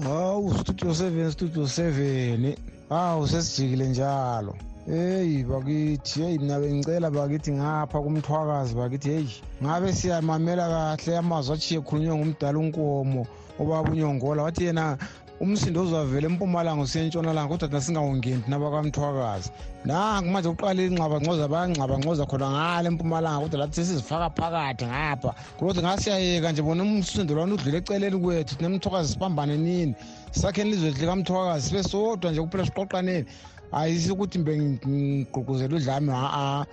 Hawu 0.04 0.54
studio 0.58 0.90
7 0.90 1.30
studio 1.30 1.62
7 1.62 2.56
hawu 2.88 3.28
sesijikile 3.28 3.88
njalo. 3.88 4.54
Heyi 4.86 5.44
bakithi 5.44 6.22
heyi 6.22 6.38
mina 6.38 6.60
bengicela 6.60 7.10
bakithi 7.10 7.52
ngapha 7.52 8.00
kumthwakazi 8.00 8.74
bakithi 8.74 9.08
heyi 9.08 9.42
ngabe 9.62 9.92
siyamamela 9.92 10.96
kahle 10.96 11.18
amazwi 11.18 11.54
achiye 11.54 11.80
khulunywe 11.80 12.16
ngumdala 12.16 12.58
unkomo 12.58 13.26
obaba 13.60 13.90
unyongola 13.90 14.42
wathi 14.42 14.64
yena 14.64 14.98
umsindo 15.42 15.82
uzavela 15.82 16.26
empumalanga 16.30 16.82
usiya 16.82 17.04
entshonalanga 17.04 17.50
kodwa 17.50 17.68
thina 17.68 17.80
singawungeni 17.80 18.42
thina 18.42 18.62
bakamthwakazi 18.62 19.50
nangu 19.84 20.30
manje 20.30 20.48
kuqala 20.54 20.82
ingxabangcoza 20.86 21.50
bayangxabangcoza 21.50 22.24
khona 22.30 22.46
ngale 22.54 22.86
empumalanga 22.88 23.42
kodwa 23.42 23.58
lathi 23.60 23.74
sesizifaka 23.74 24.30
phakathi 24.38 24.84
ngapha. 24.86 25.34
Kulothi 25.58 25.82
ngasiyayeka 25.82 26.52
nje 26.52 26.62
bona 26.62 26.82
umsindo 26.82 27.34
lwana 27.34 27.54
udlule 27.54 27.78
eceleni 27.78 28.18
kwethu 28.22 28.54
thina 28.54 28.68
emthwakazi 28.70 29.12
sibambane 29.12 29.56
nini? 29.56 29.94
Sakheni 30.30 30.70
ilizwe 30.70 30.90
likamthwakazi 30.90 31.68
sibe 31.68 31.82
sodwa 31.82 32.30
nje 32.30 32.40
kuphela 32.40 32.66
siqoqaneni 32.66 33.26
ayisi 33.72 34.12
ukuthi 34.12 34.38
mbe 34.38 34.52
ngigqugquzela 34.58 35.74
udlame 35.76 36.12
ha 36.12 36.66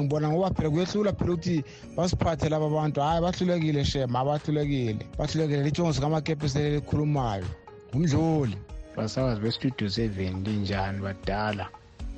ngibona 0.00 0.28
ngoba 0.32 0.50
phela 0.56 0.70
kuyehlula 0.70 1.12
phela 1.12 1.32
ukuthi 1.32 1.64
basiphathe 1.96 2.48
laba 2.48 2.68
bantu. 2.72 3.00
Hhayi 3.00 3.20
bahlulekile 3.20 3.84
shema 3.84 4.20
abahlulekile 4.20 5.04
bahlulekile 5.18 5.62
litshongozi 5.62 6.00
kamakepesi 6.00 6.58
elikhulumayo. 6.58 7.67
Ngumdluli 7.94 8.56
basakazi 8.96 9.40
bestudio 9.40 9.88
seven 9.90 10.44
linjani 10.44 11.00
badala? 11.00 11.68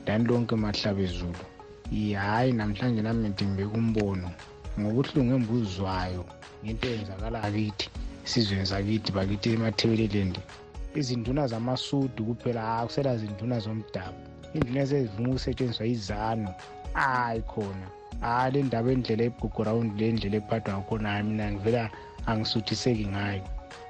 Dani 0.04 0.24
lonke 0.24 0.56
mahlaba 0.56 1.02
ezulu 1.02 1.44
hhayi 1.92 2.52
namhlanje 2.52 3.02
nami 3.02 3.28
ngidimbeka 3.28 3.76
umbono 3.78 4.30
ngobuhlungu 4.78 5.34
embuzwayo 5.38 6.24
ngento 6.64 6.86
eyenzakala 6.88 7.40
kithi 7.54 7.86
esizweni 8.24 8.66
sakithi 8.66 9.10
bakithi 9.12 9.48
emathebelelendi 9.54 10.40
izinduna 10.98 11.46
zamasudu 11.46 12.24
kuphela 12.28 12.78
akusela 12.78 13.16
zinduna 13.16 13.56
zomdabu. 13.64 14.20
Induna 14.54 14.80
ezezivuma 14.84 15.30
ukusetshenziswa 15.30 15.86
izano 15.86 16.50
hayi 16.92 17.42
khona. 17.50 17.86
Hayi 18.20 18.52
le 18.52 18.60
ndaba 18.62 18.90
endlela 18.92 19.22
ebugugurawundi 19.28 19.94
le 20.00 20.12
ndlela 20.12 20.36
ephathwa 20.42 20.74
ngakhona 20.74 21.08
hayi 21.12 21.24
mina 21.28 21.52
ngivela 21.52 21.82
angisuthiseki 22.26 23.06
ngayo. 23.12 23.44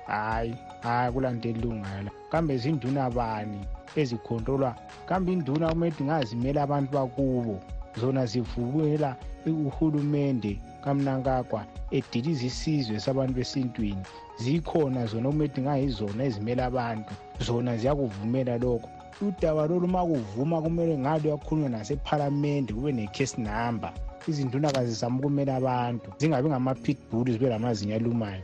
Hayi 0.07 0.53
hayi 0.83 1.13
kulanto 1.13 1.49
elungayo 1.49 2.11
kambe 2.31 2.57
zinduna 2.59 3.11
bani 3.11 3.61
ezikhontrolwa? 3.97 4.75
Kambe 5.07 5.33
induna 5.33 5.69
kumele 5.73 5.95
ngazimela 6.03 6.63
abantu 6.63 6.93
bakubo? 6.93 7.61
Zona 8.01 8.27
zivukela 8.27 9.17
uhulumende 9.47 10.59
kamnankagwa 10.85 11.65
ediliza 11.91 12.47
isizwe 12.47 13.01
sabantu 13.01 13.35
besintwini. 13.35 14.05
Zikhona 14.39 15.07
zona 15.07 15.29
okumele 15.29 15.59
ngayizona 15.61 16.25
ezimela 16.25 16.63
abantu. 16.71 17.13
Zona 17.41 17.77
ziyakuvumela 17.77 18.59
lokho. 18.59 18.89
Udaba 19.21 19.67
lolu 19.67 19.87
uma 19.87 20.07
kuvuma 20.07 20.63
kumele 20.63 20.99
ngalo 20.99 21.31
yakhulunywa 21.31 21.69
nasephalamende 21.71 22.73
kube 22.73 22.93
ne-case 22.93 23.37
number. 23.37 23.93
Izinduna 24.29 24.73
kazizama 24.73 25.19
ukumela 25.19 25.57
abantu. 25.57 26.09
Zingabi 26.19 26.49
ngama-pitbull 26.49 27.33
zibe 27.33 27.49
lamazinyo 27.49 27.97
alumayo 27.97 28.43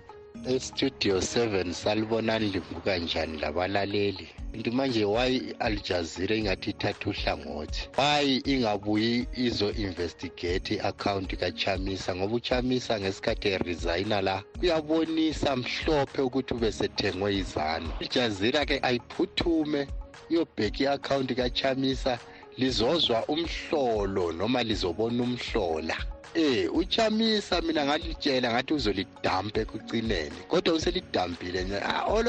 estudio 0.48 1.18
7 1.18 1.72
salibonani 1.72 2.48
livuka 2.48 2.98
njani 2.98 3.38
labalaleli? 3.38 4.28
Nti 4.54 4.70
manje 4.70 5.04
why 5.04 5.36
i-al 5.36 5.80
jazeera 5.88 6.36
ingathi 6.36 6.70
ithatha 6.70 7.10
uhlangothi? 7.10 7.88
Why 7.98 8.40
ingabuyi 8.44 9.26
izo-investigate 9.36 10.74
i-akhawunti 10.74 11.36
kachamisa? 11.36 12.16
Ngoba 12.16 12.34
uchamisa 12.34 13.00
ngesikhathi 13.00 13.48
erisayina 13.48 14.20
la 14.20 14.42
kuyabonisa 14.58 15.56
mhlophe 15.56 16.22
ukuthi 16.22 16.54
ubesethengwe 16.54 17.36
izano 17.36 17.92
ijazeera-ke 18.00 18.80
ayiphuthume 18.82 19.86
iyobheka 20.30 20.78
i-akhawunti 20.84 21.34
kachamisa 21.34 22.18
lizozwa 22.58 23.24
umhlolo 23.28 24.32
noma 24.32 24.62
lizobona 24.62 25.22
umhlola 25.22 25.96
eh 26.36 26.68
uchamisa 26.74 27.60
mina 27.60 27.84
ngalitshela 27.84 28.52
ngathi 28.52 28.74
uzolidampa 28.74 29.60
ekucineni. 29.60 30.38
Kodwa 30.48 30.74
uselidampile 30.74 31.64
nje. 31.64 31.80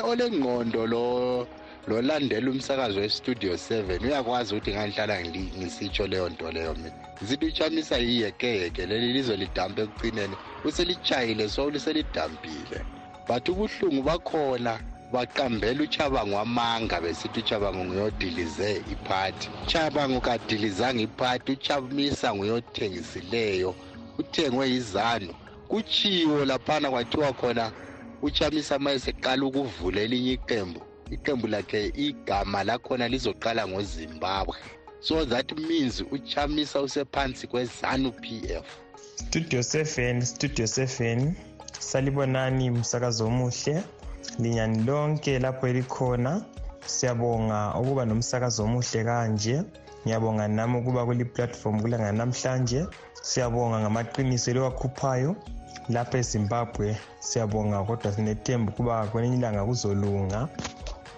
Olengqondo 0.09 0.87
lo 0.87 1.47
lolandela 1.87 2.51
umsakazo 2.51 2.99
westudio 2.99 3.53
7 3.53 4.03
uyakwazi 4.05 4.55
ukuthi 4.55 4.71
ngangihlala 4.71 5.15
ngisitsho 5.57 6.07
leyo 6.07 6.29
nto 6.29 6.51
leyo 6.51 6.73
mina. 6.75 6.95
Zithi 7.21 7.45
uchamisa 7.45 7.97
yiyekeyeke 7.97 8.85
leli 8.85 9.13
lizolidampa 9.13 9.81
ekucineni. 9.81 10.35
Uselitshayile 10.65 11.49
so 11.49 11.69
liselidampile 11.69 12.79
but 13.27 13.49
ubuhlungu 13.49 14.01
bakhona 14.03 14.79
baqambela 15.11 15.83
uchabango 15.83 16.35
wamanga 16.35 17.01
besithi 17.01 17.39
uchabango 17.39 17.83
nguyodilize 17.85 18.83
iphathi 18.93 19.49
uchabango 19.63 20.19
kadilizanga 20.21 21.01
iphathi 21.01 21.51
uchamisa 21.51 22.35
nguyothengisileyo. 22.35 23.75
Uthengwe 24.19 24.69
yizano 24.69 25.33
kuchiwo 25.67 26.45
laphana 26.45 26.89
kwathiwa 26.91 27.33
khona 27.33 27.71
uchamisa 28.21 28.79
ma 28.79 28.91
eseqala 28.91 29.45
ukuvula 29.45 30.01
elinye 30.01 30.33
iqembu. 30.33 30.81
Iqembu 31.11 31.47
lakhe 31.47 31.91
igama 31.95 32.63
lakhona 32.63 33.07
lizoqala 33.07 33.67
ngozimbabwe. 33.67 34.55
So 34.99 35.25
that 35.25 35.51
means 35.59 36.03
uchamisa 36.11 36.81
usephansi 36.81 37.47
kwezanu 37.47 38.11
p 38.11 38.41
f. 38.49 38.65
Studio 39.15 39.59
7 39.59 40.21
studio 40.21 40.65
7 40.65 41.31
salibonani 41.79 42.69
msakazo 42.69 43.25
omuhle 43.27 43.83
linyani 44.39 44.83
lonke 44.83 45.39
lapho 45.39 45.67
elikhona. 45.67 46.45
Siyabonga 46.85 47.73
ukuba 47.79 48.05
nomsakazo 48.05 48.63
omuhle 48.63 49.03
kanje. 49.03 49.61
Ngiyabonga 50.05 50.47
nami 50.47 50.77
ukuba 50.77 51.05
kuli 51.05 51.25
platform 51.25 51.81
kulanga 51.81 52.11
namhlanje. 52.11 52.85
Siyabonga 53.27 53.79
ngamaqiniso 53.79 54.51
eliwakhuphayo 54.51 55.35
lapha 55.93 56.17
ezimbabwe 56.23 56.87
siyabonga 57.27 57.83
kodwa 57.87 58.11
sinethemba 58.15 58.71
ukuba 58.71 59.07
kwelinye 59.11 59.37
ilanga 59.37 59.67
kuzolunga. 59.67 60.39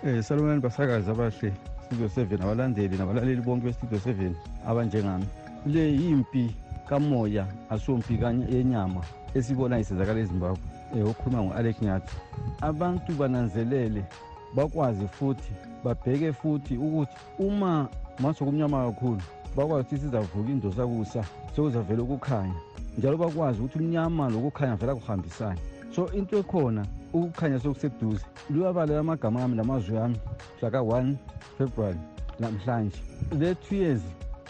Um 0.03 0.21
salonani 0.23 0.61
basakazi 0.61 1.11
abahle 1.11 1.53
studio 1.85 2.09
seven 2.09 2.41
abalandeli 2.41 2.97
nabalaleli 2.97 3.41
bonke 3.41 3.65
bestudio 3.65 3.99
seven 3.99 4.33
abanjengami. 4.65 5.27
Le 5.65 5.83
yimpi 6.01 6.55
kamoya 6.89 7.45
asompi 7.69 8.17
yenyama 8.53 9.01
esibona 9.35 9.79
isenzakala 9.79 10.19
ezimbabwe 10.19 10.65
um 10.93 11.09
okhuluma 11.09 11.43
ngu-alec 11.43 11.81
nyathi. 11.81 12.15
Abantu 12.61 13.13
bananzelele 13.19 14.03
bakwazi 14.55 15.07
futhi 15.07 15.53
babheke 15.83 16.33
futhi 16.33 16.73
ukuthi 16.77 17.15
uma 17.39 17.87
masokumnyama 18.19 18.85
kakhulu 18.85 19.21
bakwazi 19.55 19.81
ukuthi 19.87 19.97
sizavuka 19.97 20.51
indosakusa 20.51 21.23
sekuzavela 21.55 22.03
ukukhanya. 22.03 22.55
Njalo 22.97 23.17
bakwazi 23.17 23.59
ukuthi 23.59 23.79
umnyama 23.79 24.29
lokukhanya 24.29 24.75
vela 24.75 24.95
kuhambisane 24.95 25.59
so 25.95 26.07
into 26.13 26.37
ekhona 26.37 26.85
ukukhanya 27.13 27.59
sokuseduze 27.59 28.25
luyabalela 28.49 28.99
amagama 28.99 29.43
ami 29.43 29.55
namazwi 29.55 29.97
ami 29.97 30.17
mhlaka-1 30.61 31.15
february 31.57 31.99
namhlanje. 32.39 32.97
Le 33.39 33.55
two 33.55 33.75
years 33.75 34.01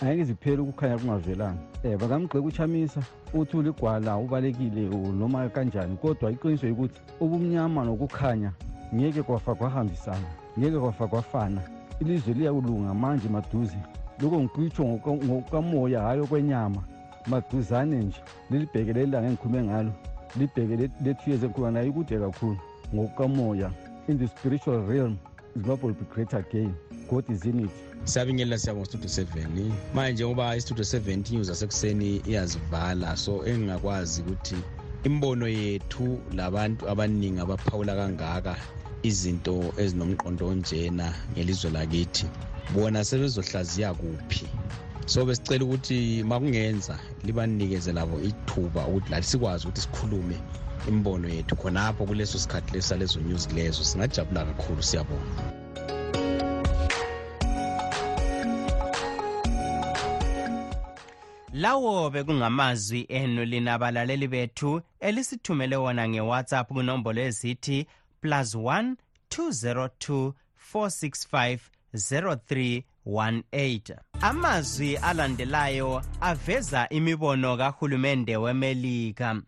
angeke 0.01 0.23
ziphele 0.23 0.61
ukukhanya 0.61 0.97
kungavelanga. 0.97 1.61
Um 1.83 1.97
bangamgxeka 1.97 2.45
uchamisa 2.45 3.01
uthi 3.33 3.57
uligwala 3.57 4.17
ubalekile 4.17 4.89
noma 4.89 5.49
kanjani. 5.49 5.97
Kodwa 5.97 6.31
iqiniso 6.31 6.67
yikuthi 6.67 7.01
ubumnyama 7.19 7.83
nokukhanya 7.83 8.51
ngeke 8.95 9.23
kwafa 9.23 9.55
kwahambisana 9.55 10.27
ngeke 10.59 10.79
kwafa 10.79 11.07
kwafana. 11.07 11.61
Ilizwe 11.99 12.33
liyakulunga 12.33 12.93
manje 12.93 13.29
maduze. 13.29 13.77
Lokho 14.21 14.39
ngikutsho 14.43 14.83
ngokamoya 14.85 16.01
hhayi 16.01 16.21
okwenyama. 16.21 16.83
Maduzane 17.27 17.97
nje 17.97 18.19
lilibheke 18.49 18.93
leli 18.93 19.11
langa 19.11 19.27
engikhulume 19.27 19.63
ngalo. 19.63 19.91
Libheke 20.37 20.75
le-two 21.03 21.29
years 21.29 21.43
engikhuluma 21.43 21.71
nayo 21.71 21.87
ikude 21.87 22.19
kakhulu. 22.19 22.57
Ngokukamoya 22.93 23.71
in 24.07 24.17
the 24.17 24.27
spiritual 24.27 24.81
realm 24.87 25.17
zimbabwe 25.53 25.91
will 25.91 25.93
be 25.93 26.05
great 26.13 26.33
again 26.33 26.73
god 27.09 27.29
is 27.29 27.45
in 27.45 27.59
it. 27.65 27.71
Siyabingelela 28.05 28.57
siyabonga 28.57 28.85
studio 28.85 29.09
seven. 29.09 29.73
Manje 29.93 30.25
ngoba 30.25 30.55
istudio 30.55 30.83
seven 30.83 31.23
news 31.31 31.47
zasekuseni 31.47 32.21
iyazivala 32.27 33.17
so 33.17 33.45
engingakwazi 33.45 34.21
ukuthi 34.21 34.55
imbono 35.03 35.47
yethu 35.47 36.19
labantu 36.33 36.89
abaningi 36.89 37.39
abaphawula 37.39 37.95
kangaka 37.95 38.55
izinto 39.03 39.73
ezinomqondo 39.77 40.47
onjena 40.47 41.13
ngelizwe 41.31 41.71
lakithi. 41.71 42.25
Bona 42.73 43.03
sebezohlaziya 43.05 43.93
kuphi? 43.93 44.47
So 45.05 45.25
besicela 45.25 45.65
ukuthi 45.65 46.23
makungenza 46.23 46.99
libanikeze 47.23 47.93
labo 47.93 48.21
ithuba 48.21 48.87
ukuthi 48.87 49.11
lathi 49.11 49.27
sikwazi 49.27 49.67
ukuthi 49.67 49.81
sikhulume 49.81 50.37
imbono 50.87 51.29
yethu 51.29 51.55
khonapho 51.55 52.05
kuleso 52.05 52.39
sikhathi 52.39 52.73
leso 52.73 52.87
salezo 52.87 53.19
news 53.19 53.49
lezo 53.53 53.83
singajabula 53.83 54.45
kakhulu 54.45 54.83
siyabonga. 54.83 55.43
Lawo 61.53 62.09
bekungamazwi 62.09 63.05
enu 63.09 63.45
lina 63.45 63.79
balaleli 63.79 64.27
bethu 64.27 64.81
elisithumele 64.99 65.75
wona 65.75 66.09
ngewhatsapp 66.09 66.67
kunombolo 66.67 67.21
ezithi 67.21 67.87
plus 68.21 68.55
1 68.55 68.95
202 69.29 70.33
465 70.73 71.59
0318 71.93 73.97
amazwi 74.21 74.97
alandelayo 74.97 76.01
aveza 76.21 76.89
imibono 76.89 77.57
kahulumende 77.57 78.37
wemelika. 78.37 79.41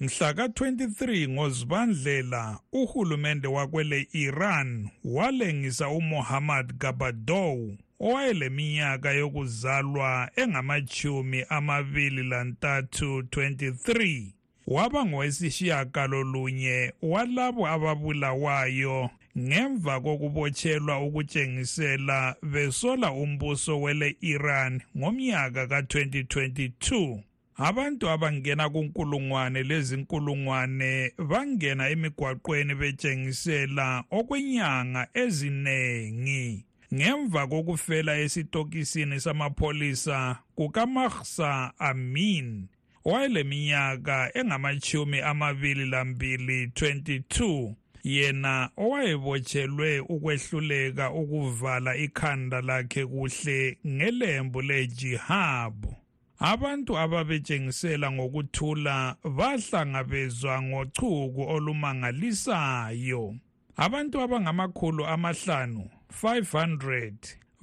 Mhla 0.00 0.34
ka-23 0.34 1.28
ngozibandlela 1.28 2.58
uhulumende 2.72 3.48
wakwele 3.48 4.08
Iran 4.12 4.88
walengisa 5.04 5.88
uMohammad 5.88 6.72
Gabadow 6.78 7.76
owayeleminyaka 8.00 9.12
yokuzalwa 9.12 10.30
engamachumi 10.36 11.44
amabili 11.48 12.22
lantathu 12.22 13.20
23 13.20 14.35
waba 14.66 15.06
ngowesishiyagalolunye 15.06 16.92
walabo 17.02 17.66
ababulawayo. 17.68 19.10
Ngemva 19.38 20.00
kokubotshelwa 20.00 21.00
ukutshengisela 21.06 22.36
besola 22.42 23.12
umbuso 23.12 23.80
wele 23.80 24.16
Iran 24.20 24.80
ngomnyaka 24.96 25.66
ka-2022 25.66 27.20
abantu 27.56 28.08
abangena 28.10 28.68
kunkulungwane 28.70 29.62
lezinkulungwane 29.62 31.12
bangena 31.18 31.88
emigwaqweni 31.88 32.74
betshengisela 32.74 34.04
okwenyanga 34.10 35.08
ezinengi. 35.14 36.64
Ngemva 36.94 37.46
kokufela 37.46 38.18
esitokisini 38.18 39.20
samapholisa 39.20 40.36
kukamahsa 40.54 41.72
amin 41.78 42.68
owayeleminyaka 43.06 44.30
engamachumi 44.38 45.20
amabili 45.20 45.84
lambili 45.86 46.66
22 46.66 47.74
yena 48.04 48.70
owayebotshelwe 48.76 50.00
ukwehluleka 50.00 51.12
ukuvala 51.20 51.96
ikhanda 51.96 52.60
lakhe 52.60 53.06
kuhle 53.06 53.78
ngelembu 53.86 54.62
lejihabu 54.62 55.94
abantu 56.38 56.98
ababetshengisela 56.98 58.10
ngokuthula 58.12 59.16
bahlangabezwa 59.36 60.62
ngochuku 60.62 61.42
olumangalisayo. 61.54 63.34
Abantu 63.76 64.20
abangamakhulu 64.20 65.06
amahlanu 65.06 65.90
500 66.22 67.12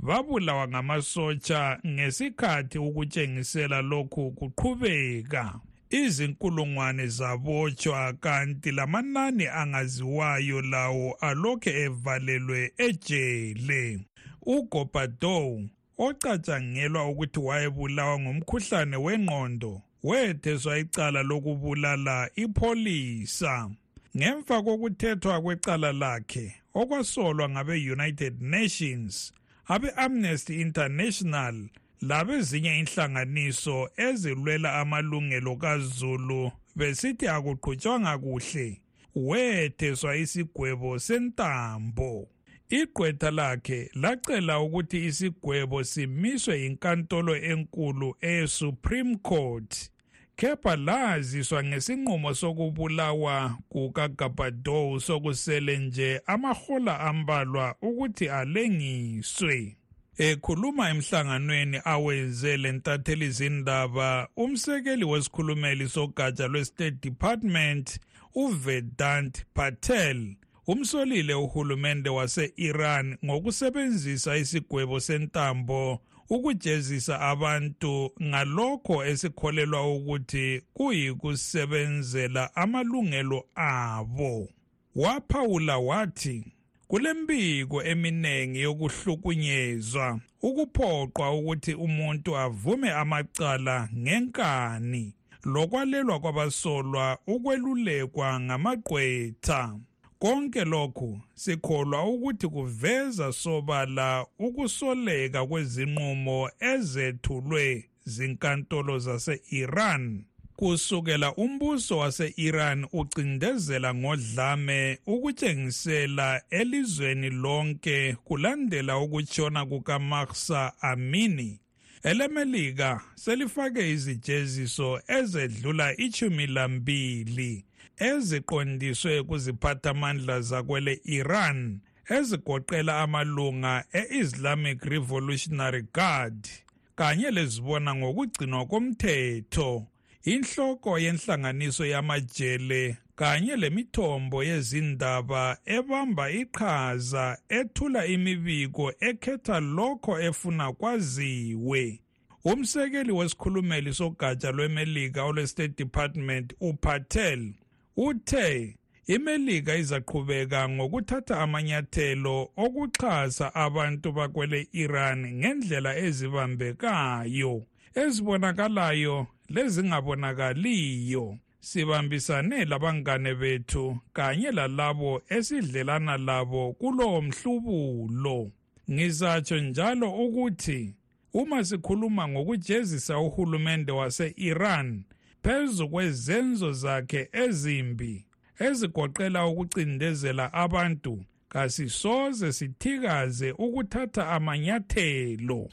babulawa 0.03 0.67
ngamasotsha 0.67 1.79
ngesikhathi 1.87 2.77
ukutshengisela 2.77 3.81
lokhu 3.81 4.31
kuqhubeka. 4.31 5.59
Izinkulungwane 5.89 7.07
zabotshwa 7.07 8.13
kanti 8.13 8.71
lamanani 8.71 9.47
angaziwayo 9.47 10.61
lawo 10.61 11.13
alokhe 11.13 11.71
evalelwe 11.83 12.73
ejele. 12.77 13.99
Ugobadow 14.41 15.61
ocatshangelwa 15.97 17.09
ukuthi 17.09 17.39
wayebulawa 17.39 18.19
ngumkhuhlane 18.19 18.97
wengqondo 18.97 19.81
wetheswa 20.03 20.77
icala 20.79 21.23
lokubulala 21.23 22.29
ipholisa. 22.35 23.69
Ngemva 24.17 24.63
kokuthethwa 24.63 25.41
kwecala 25.41 25.91
lakhe 25.91 26.55
okwasolwa 26.73 27.49
ngabe-united 27.49 28.41
nations 28.41 29.33
abe-amnesty 29.67 30.61
international 30.61 31.69
labezinye 32.01 32.79
inhlanganiso 32.79 33.89
ezilwela 33.97 34.73
amalungelo 34.81 35.55
kazulu 35.55 36.51
besithi 36.75 37.27
akuqhutshwanga 37.27 38.17
kuhle 38.17 38.81
wetheswa 39.15 40.15
isigwebo 40.15 40.99
sentambo. 40.99 42.29
Igqwetha 42.69 43.31
lakhe 43.31 43.89
lacela 43.93 44.59
ukuthi 44.59 45.05
isigwebo 45.05 45.83
simiswe 45.83 46.61
yinkantolo 46.61 47.35
enkulu 47.35 48.15
esupreme 48.21 49.15
court. 49.17 49.92
Kepha 50.35 50.75
laziswa 50.75 51.63
ngesinqumo 51.63 52.33
sokubulawa 52.33 53.57
kukagabadow 53.69 54.99
sokusele 54.99 55.77
nje 55.77 56.21
amahola 56.25 56.99
ambalwa 56.99 57.75
ukuthi 57.81 58.29
alengiswe. 58.29 59.77
Ekhuluma 60.17 60.89
emhlanganweni 60.89 61.79
awenze 61.85 62.57
lentatheli 62.57 63.29
zindaba 63.29 64.27
umsekeli 64.37 65.05
wesikhulumeli 65.05 65.89
sogatsha 65.89 66.47
lwe-state 66.47 67.01
department 67.01 67.99
uvedant 68.35 69.45
patel 69.53 70.35
umsolile 70.67 71.33
uhulumende 71.33 72.09
wase-Iran 72.09 73.17
ngokusebenzisa 73.25 74.37
isigwebo 74.37 74.99
sentambo 74.99 76.01
ukujezisa 76.29 77.19
abantu 77.19 78.11
ngalokho 78.23 79.05
esikholelwa 79.05 79.93
ukuthi 79.95 80.61
kuyikusebenzela 80.73 82.55
amalungelo 82.55 83.45
abo. 83.55 84.49
Waphawula 84.95 85.77
wathi 85.77 86.45
kulembiko 86.87 87.83
eminengi 87.83 88.59
yokuhlukunyezwa 88.61 90.19
ukuphoqwa 90.41 91.31
ukuthi 91.37 91.73
umuntu 91.73 92.37
avume 92.37 92.91
amacala 92.91 93.89
ngenkani 93.97 95.13
lokwalelwa 95.43 96.19
kwabasolwa 96.19 97.17
ukwelulekwa 97.27 98.39
ngamagqwetha. 98.39 99.79
Konke 100.23 100.65
lokhu 100.65 101.19
sikholwa 101.35 102.03
ukuthi 102.05 102.47
kuveza 102.47 103.31
sobala 103.33 104.25
ukusoleka 104.39 105.45
kwezinqumo 105.45 106.49
ezethulwe 106.59 107.85
zinkantolo 108.05 108.99
zase-Iran. 108.99 110.23
Kusukela 110.55 111.35
umbuso 111.35 111.97
wase-Iran 111.97 112.87
ucindezela 112.93 113.93
ngodlame 113.93 114.97
ukutshengisela 115.05 116.41
elizweni 116.49 117.29
lonke 117.29 118.15
kulandela 118.23 118.97
ukutshona 118.97 119.65
kukaMahsa 119.65 120.73
Amini. 120.81 121.59
Elemelika 122.03 123.01
selifake 123.15 123.91
izijeziso 123.91 125.01
ezedlula 125.07 125.97
ichumi 125.97 126.47
lambili. 126.47 127.65
Eziqondiswe 127.97 129.23
kuziphathamandla 129.23 130.41
zakwele 130.41 131.01
Iran 131.03 131.79
ezigoqela 132.09 133.01
amalunga 133.01 133.85
e-Islamic 133.93 134.83
Revolutionary 134.85 135.83
Guard 135.93 136.47
kanye 136.95 137.31
lezibona 137.31 137.95
ngokugcinwa 137.95 138.65
komthetho 138.65 139.87
inhloko 140.23 140.99
yenhlanganiso 140.99 141.85
yamajele 141.85 142.97
kanye 143.15 143.55
lemithombo 143.55 144.43
yezindaba 144.43 145.57
ebamba 145.65 146.31
iqhaza 146.31 147.37
ethula 147.49 148.05
imibiko 148.05 148.93
ekhetha 148.99 149.59
lokho 149.59 150.19
efuna 150.27 150.73
kwaziwe. 150.73 151.99
Umsekeli 152.45 153.11
wesikhulumeli 153.11 153.93
sogatsha 153.93 154.51
lwemelika 154.51 155.23
olwe-state 155.23 155.77
department 155.77 156.53
upatel 156.59 157.53
uthe 157.97 158.77
imelika 159.07 159.75
izaqhubeka 159.75 160.69
ngokuthatha 160.69 161.39
amanyathelo 161.39 162.51
okuxhasa 162.63 163.55
abantu 163.55 164.11
bakwele 164.17 164.67
iran 164.71 165.19
ngendlela 165.39 165.91
ezibambekayo 166.05 167.53
ezibonakalayo 168.01 169.27
lezingabonakaliyo. 169.49 171.37
Sibambisane 171.59 172.65
labangane 172.65 173.35
bethu 173.35 173.97
kanye 174.13 174.51
lalabo 174.51 175.21
esidlelana 175.29 176.17
labo 176.17 176.73
kulowo 176.73 177.21
mhlubulo. 177.21 178.51
Ngizatsho 178.91 179.59
njalo 179.59 180.11
ukuthi 180.11 180.95
uma 181.33 181.63
sikhuluma 181.63 182.27
ngokujezisa 182.27 183.19
uhulumende 183.19 183.91
wase-Iran 183.91 185.03
phezu 185.43 185.89
kwezenzo 185.89 186.71
zakhe 186.71 187.29
ezimbi 187.31 188.25
ezigoqela 188.59 189.47
ukucindezela 189.47 190.53
abantu 190.53 191.25
kasisoze 191.49 192.53
sithikaze 192.53 193.51
ukuthatha 193.51 194.29
amanyathelo. 194.35 195.69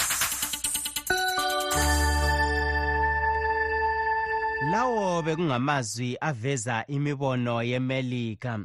Lawo 4.73 5.23
bekungamazwi 5.23 6.17
aveza 6.21 6.85
imibono 6.87 7.63
yemelika. 7.63 8.61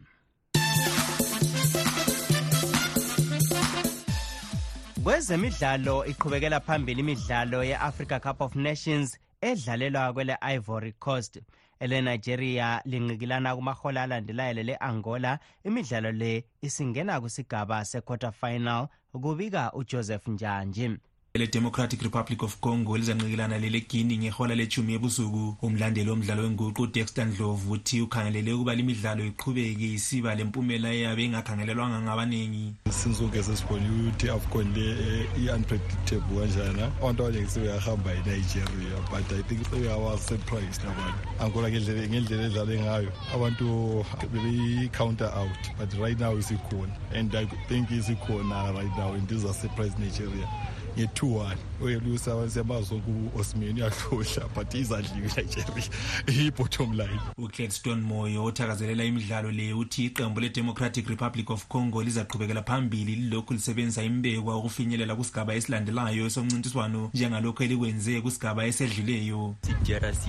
Kwezemidlalo 5.03 6.05
iqhubekela 6.05 6.59
phambili 6.59 6.99
imidlalo 6.99 7.63
ye-africa 7.63 8.19
cup 8.23 8.41
of 8.41 8.55
nations 8.55 9.17
edlalelwa 9.41 10.13
kwele-ivory 10.13 10.91
coast. 10.91 11.39
Elenigeria 11.79 12.81
linqikilana 12.85 13.55
kumahola 13.55 14.03
alandelayo 14.03 14.53
lele-angola 14.53 15.39
imidlalo 15.63 16.11
le 16.11 16.45
isingena 16.61 17.21
kusigaba 17.21 17.85
se-quarter 17.85 18.31
final 18.31 18.87
kubika 19.11 19.73
ujoseph 19.73 20.27
njanji 20.27 20.97
le-democratic 21.37 22.01
republic 22.01 22.43
of 22.43 22.59
congo 22.61 22.97
lizanqikelana 22.97 23.57
lelegini 23.59 24.17
ngehola 24.17 24.55
lechumi 24.55 24.93
ebusuku. 24.93 25.57
Umlandeli 25.61 26.09
womdlalo 26.09 26.43
wenguqu 26.43 26.81
udexter 26.81 27.25
ndlovu 27.25 27.71
uthi 27.71 28.01
ukhangelele 28.01 28.53
ukuba 28.53 28.75
limidlalo 28.75 29.25
iqhubeke 29.25 29.93
isiba 29.93 30.35
lempumela 30.35 30.93
eyabe 30.93 31.25
ingakhangelelwanga 31.25 32.01
ngabaningi. 32.01 32.73
Sinsuke 32.89 33.43
sesibone 33.43 33.89
ukuthi 33.89 34.29
afcon 34.29 34.73
le 34.73 35.27
i-unpredictable 35.37 36.39
kanjana 36.39 36.91
onto 37.01 37.23
abaningi 37.23 37.49
sebeyahamba 37.51 38.13
inigeria 38.13 38.97
but 39.11 39.31
i 39.33 39.43
think 39.43 39.59
sebeyawasurprised 39.69 40.81
abantu 40.81 41.19
angola 41.39 41.69
ngendlela 41.69 42.45
edlale 42.45 42.79
ngayo. 42.79 43.11
Abantu 43.33 44.05
bebeyi-counter 44.31 45.31
out 45.35 45.63
but 45.77 45.93
right 45.99 46.19
now 46.19 46.37
isikhona. 46.37 46.95
And 47.13 47.35
i 47.35 47.45
think 47.67 47.89
isikhona 47.89 48.73
right 48.73 48.97
now 48.97 49.13
and 49.13 49.27
izasurprise 49.29 49.99
nigeria 49.99 50.47
nge-two-one 50.97 51.57
oyelusa 51.81 52.49
siyamazi 52.49 52.95
ku-osman 52.95 53.75
uyahlohla 53.75 54.47
but 54.55 54.73
izadliwe 54.73 55.27
nigeria 55.37 55.89
iyi-bottom 56.27 56.91
line. 56.91 57.19
Ucladstone 57.37 58.01
moyo 58.01 58.43
othakazelela 58.43 59.03
imidlalo 59.03 59.51
le 59.51 59.73
uthi 59.73 60.05
iqembu 60.05 60.39
le-democratic 60.39 61.07
republic 61.07 61.49
of 61.49 61.67
congo 61.67 62.03
lizaqhubekela 62.03 62.63
phambili 62.63 63.15
lilokhu 63.15 63.53
lisebenzisa 63.53 64.03
imbekwa 64.03 64.57
ukufinyelela 64.57 65.15
kusigaba 65.15 65.53
esilandelayo 65.53 66.29
somncintiswano 66.29 67.09
njengalokhu 67.13 67.63
elikwenze 67.63 68.21
kusigaba 68.21 68.65
esedluleyo. 68.65 69.55
Drc 69.83 70.27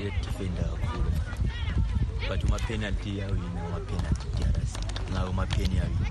yedifenda 0.00 0.62
kakhulu. 0.62 1.12
But 2.28 2.44
umapenalty 2.44 3.18
yawina 3.18 3.64
umapenalty 3.68 4.26
drc 4.38 4.91
na 5.12 5.28
mapeni 5.32 5.78
abi 5.80 6.06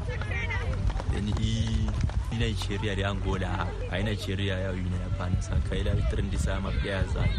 da 1.11 1.19
ni 1.19 1.33
nigeria 2.39 2.95
de 2.95 3.03
angola 3.05 3.67
ai 3.91 4.03
nigeria 4.03 4.55
ya 4.59 4.71
ina 4.73 4.97
ya 4.97 5.09
pan 5.17 5.33
san 5.41 5.61
kai 5.69 5.83
da 5.83 5.91
trend 6.09 6.33
sa 6.37 6.57
ya 6.85 7.03
zai 7.13 7.29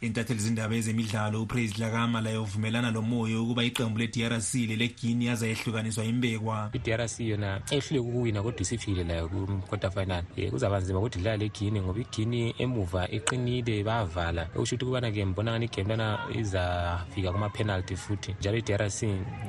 intatheli 0.00 0.40
zindaba 0.40 0.74
ezemidlalo 0.74 1.42
upraise 1.42 1.74
dlakama 1.74 2.20
laye 2.20 2.38
uvumelana 2.38 2.90
lo 2.90 3.02
moyo 3.02 3.42
ukuba 3.44 3.64
iqembu 3.64 3.98
le-drc 3.98 4.54
leleguini 4.54 5.28
azayehlukaniswa 5.28 6.04
imbekwa 6.04 6.70
i-drc 6.72 7.20
yona 7.20 7.60
ehluleka 7.70 8.08
ukuwina 8.08 8.42
kodwa 8.42 8.62
isifile 8.62 9.04
layo 9.04 9.28
ku-quarter 9.28 9.90
final 9.90 10.24
um 10.38 10.50
kuzaba 10.50 10.80
nzima 10.80 10.98
ukuthi 10.98 11.18
idlala 11.18 11.36
legini 11.36 11.80
ngoba 11.80 12.00
igini 12.00 12.54
emuva 12.58 13.08
iqinile 13.10 13.84
bayavala. 13.84 14.48
Okusho 14.56 14.74
ukuthi 14.74 14.84
kubana-ke 14.84 15.24
mbonangani 15.24 15.64
igame 15.64 15.96
lana 15.96 16.18
izafika 16.34 17.32
kuma-penalty 17.32 17.96
futhi. 17.96 18.34
Njalo 18.40 18.58
i-drc 18.58 19.02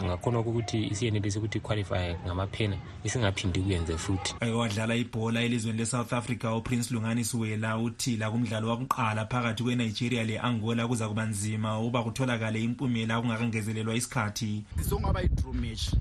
ngakhona 0.04 0.40
ukuthi 0.40 0.88
isiyenelise 0.88 1.40
ukuthi 1.40 1.58
iqualify 1.58 2.16
ngamaphena 2.26 2.78
isingaphindi 3.04 3.62
kuyenze 3.62 3.98
futhi. 3.98 4.36
Wadlala 4.56 4.96
ibhola 4.96 5.42
elizweni 5.42 5.78
le-south 5.78 6.13
africa 6.18 6.46
uprince 6.58 6.94
lungani 6.94 7.24
siwela 7.26 7.78
uthi 7.78 8.18
la 8.18 8.32
kumdlalo 8.32 8.70
wakuqala 8.70 9.26
phakathi 9.26 9.64
kwenigeria 9.64 10.24
le-angola 10.24 10.88
kuza 10.88 11.08
kuba 11.08 11.26
nzima 11.26 11.80
ukuba 11.80 12.04
kutholakale 12.04 12.64
impumela 12.64 13.22
kungakangezelelwa 13.22 13.96
isikhathi. 13.96 14.64
Zongaba 14.82 15.22
yi-draw 15.22 15.54
match 15.54 15.94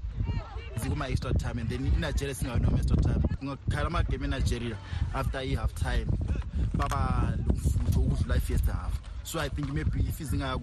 zikuma-extra 0.82 1.32
time 1.34 1.58
and 1.60 1.68
then 1.70 1.86
inigeria 1.86 2.34
singawinoma 2.34 2.78
extra 2.78 2.96
time. 2.96 3.22
Ngakhala 3.44 3.86
amagame 3.86 4.26
enigeria 4.26 4.76
after 5.14 5.38
i-half 5.40 5.74
time 5.74 6.06
baba 6.74 7.32
lomfutho 7.46 8.00
ukudlula 8.00 8.36
i-first 8.36 8.66
half. 8.66 9.00
So 9.22 9.40
i 9.40 9.48
think 9.48 9.72
maybe 9.72 10.00
if 10.08 10.20
izingaya 10.20 10.56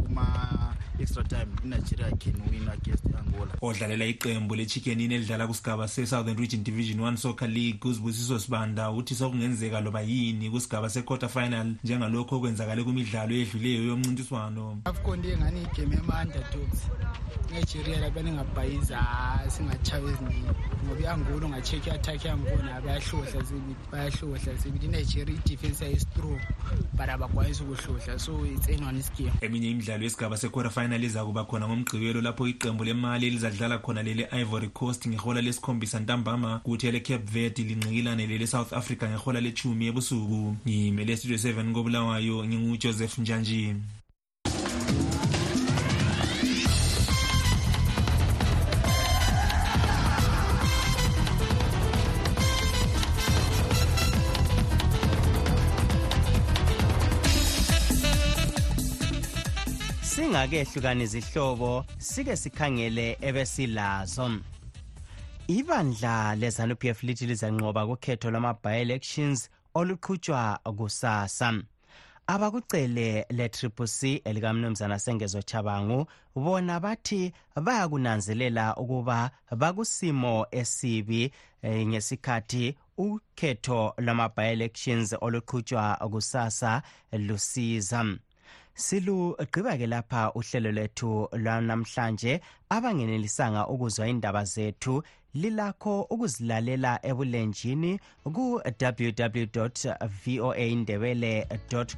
kuma-extra 0.94 1.24
time 1.24 1.48
inigeria 1.64 2.10
can 2.20 2.34
win 2.50 2.70
against 2.70 3.06
angola. 3.06 3.52
Odlalela 3.62 4.06
iqembu 4.06 4.56
le-chickenin 4.56 5.12
elidlala 5.12 5.48
kusigaba 5.48 5.88
se-southern 5.88 6.38
region 6.38 6.64
division 6.64 7.00
one 7.00 7.18
soccer 7.18 7.48
league 7.48 7.80
uzibusiso 7.86 8.40
sibanda 8.40 8.92
uthi 8.92 9.16
sokungenzeka 9.16 9.82
loba 9.82 10.02
yini 10.02 10.50
kusigaba 10.50 10.90
se-quarter 10.90 11.30
final 11.30 11.76
njengalokho 11.84 12.36
okwenzakale 12.36 12.84
kwimidlalo 12.84 13.36
edluleyo 13.36 13.84
yomncintiswano. 13.88 14.82
Afcon 14.86 15.20
ndiye 15.20 15.38
ngani 15.38 15.62
igame 15.62 15.96
yama-underdogs 15.96 16.90
nigeria 17.52 18.00
labani 18.00 18.32
ngabhayiza 18.32 19.00
singatshayo 19.48 20.10
eziningi. 20.10 20.50
Ngoba 20.86 21.02
i-angola 21.02 21.46
ungachekha 21.46 21.90
i-attack 21.90 22.26
yangkhona 22.26 22.82
bayahlohla 22.82 23.46
sibili 23.46 23.76
bayahlohla 23.92 24.58
sibili 24.58 24.86
inigeria 24.86 25.36
idefense 25.36 25.86
yayi-strong 25.86 26.40
but 26.94 27.10
abakwanisi 27.10 27.64
ukuhlohla 27.64 28.20
so 28.20 28.46
it's 28.46 28.68
anyone 28.68 29.04
game 29.18 29.32
eminye 29.42 29.72
imidlalo 29.72 30.04
yesigaba 30.04 30.38
se-quarter 30.38 30.72
final 30.72 30.83
iza 30.92 31.26
kuba 31.26 31.46
khona 31.46 31.68
ngomgqibelo 31.68 32.22
lapho 32.22 32.48
iqembu 32.48 32.84
lemali 32.84 33.28
elizadlala 33.28 33.78
khona 33.78 34.04
lele-ivory 34.04 34.70
coast 34.70 35.08
ngehola 35.08 35.42
lesikhombisa 35.42 36.00
ntambama 36.00 36.60
kuthi 36.60 36.88
ele-cape 36.88 37.32
verde 37.32 37.64
linqikilane 37.64 38.28
lele-south 38.28 38.74
africa 38.74 39.04
ngehola 39.04 39.42
lethumi 39.42 39.88
ebusuku. 39.88 40.56
Ngimele 40.68 41.18
studio 41.18 41.38
7 41.38 41.74
kobulawayo 41.74 42.46
ngingujoseph 42.46 43.18
njanji 43.18 43.76
singake 60.48 61.04
izihlobo 61.04 61.86
sike 61.98 62.36
sikhangele 62.36 63.18
ebesilazo. 63.22 64.32
Ibandla 65.48 66.36
lezanup 66.36 66.84
f 66.84 67.04
lithi 67.04 67.26
lizanqoba 67.26 67.88
kukhetho 67.88 68.32
lwama-bi-elections 68.32 69.50
oluqhutshwa 69.76 70.60
kusasa. 70.78 71.64
Abakucele 72.28 73.26
le-triple 73.30 73.88
c 73.88 74.22
elikamnumzana 74.26 75.00
sengezo 75.00 75.42
chabangu 75.42 76.08
bona 76.36 76.80
bathi 76.80 77.34
bayakunanzelela 77.56 78.76
ukuba 78.76 79.32
bakusimo 79.52 80.46
esibi 80.52 81.32
eh, 81.62 81.88
ngesikhathi 81.88 82.76
ukhetho 82.98 83.94
lwama-bi-elections 83.98 85.16
oluqhutshwa 85.22 85.96
kusasa 86.12 86.82
lusiza. 87.12 88.18
Silugqiba-ke 88.76 89.88
lapha 89.88 90.32
uhlelo 90.36 90.72
lwethu 90.72 91.28
lwanamhlanje 91.34 92.42
abangenelisanga 92.70 93.68
ukuzwa 93.68 94.08
indaba 94.08 94.44
zethu. 94.44 95.04
Lilakho 95.34 96.02
ukuzilalela 96.14 97.00
ebulenjini 97.10 98.00
ku-www 98.24 99.68
voa 100.26 100.58
indebele 100.58 101.48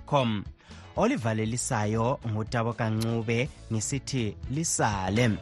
com. 0.06 0.44
Olivalelisayo 0.96 2.20
ngutabo 2.28 2.74
kancube 2.74 3.50
ngisithi 3.72 4.36
lisale. 4.50 5.38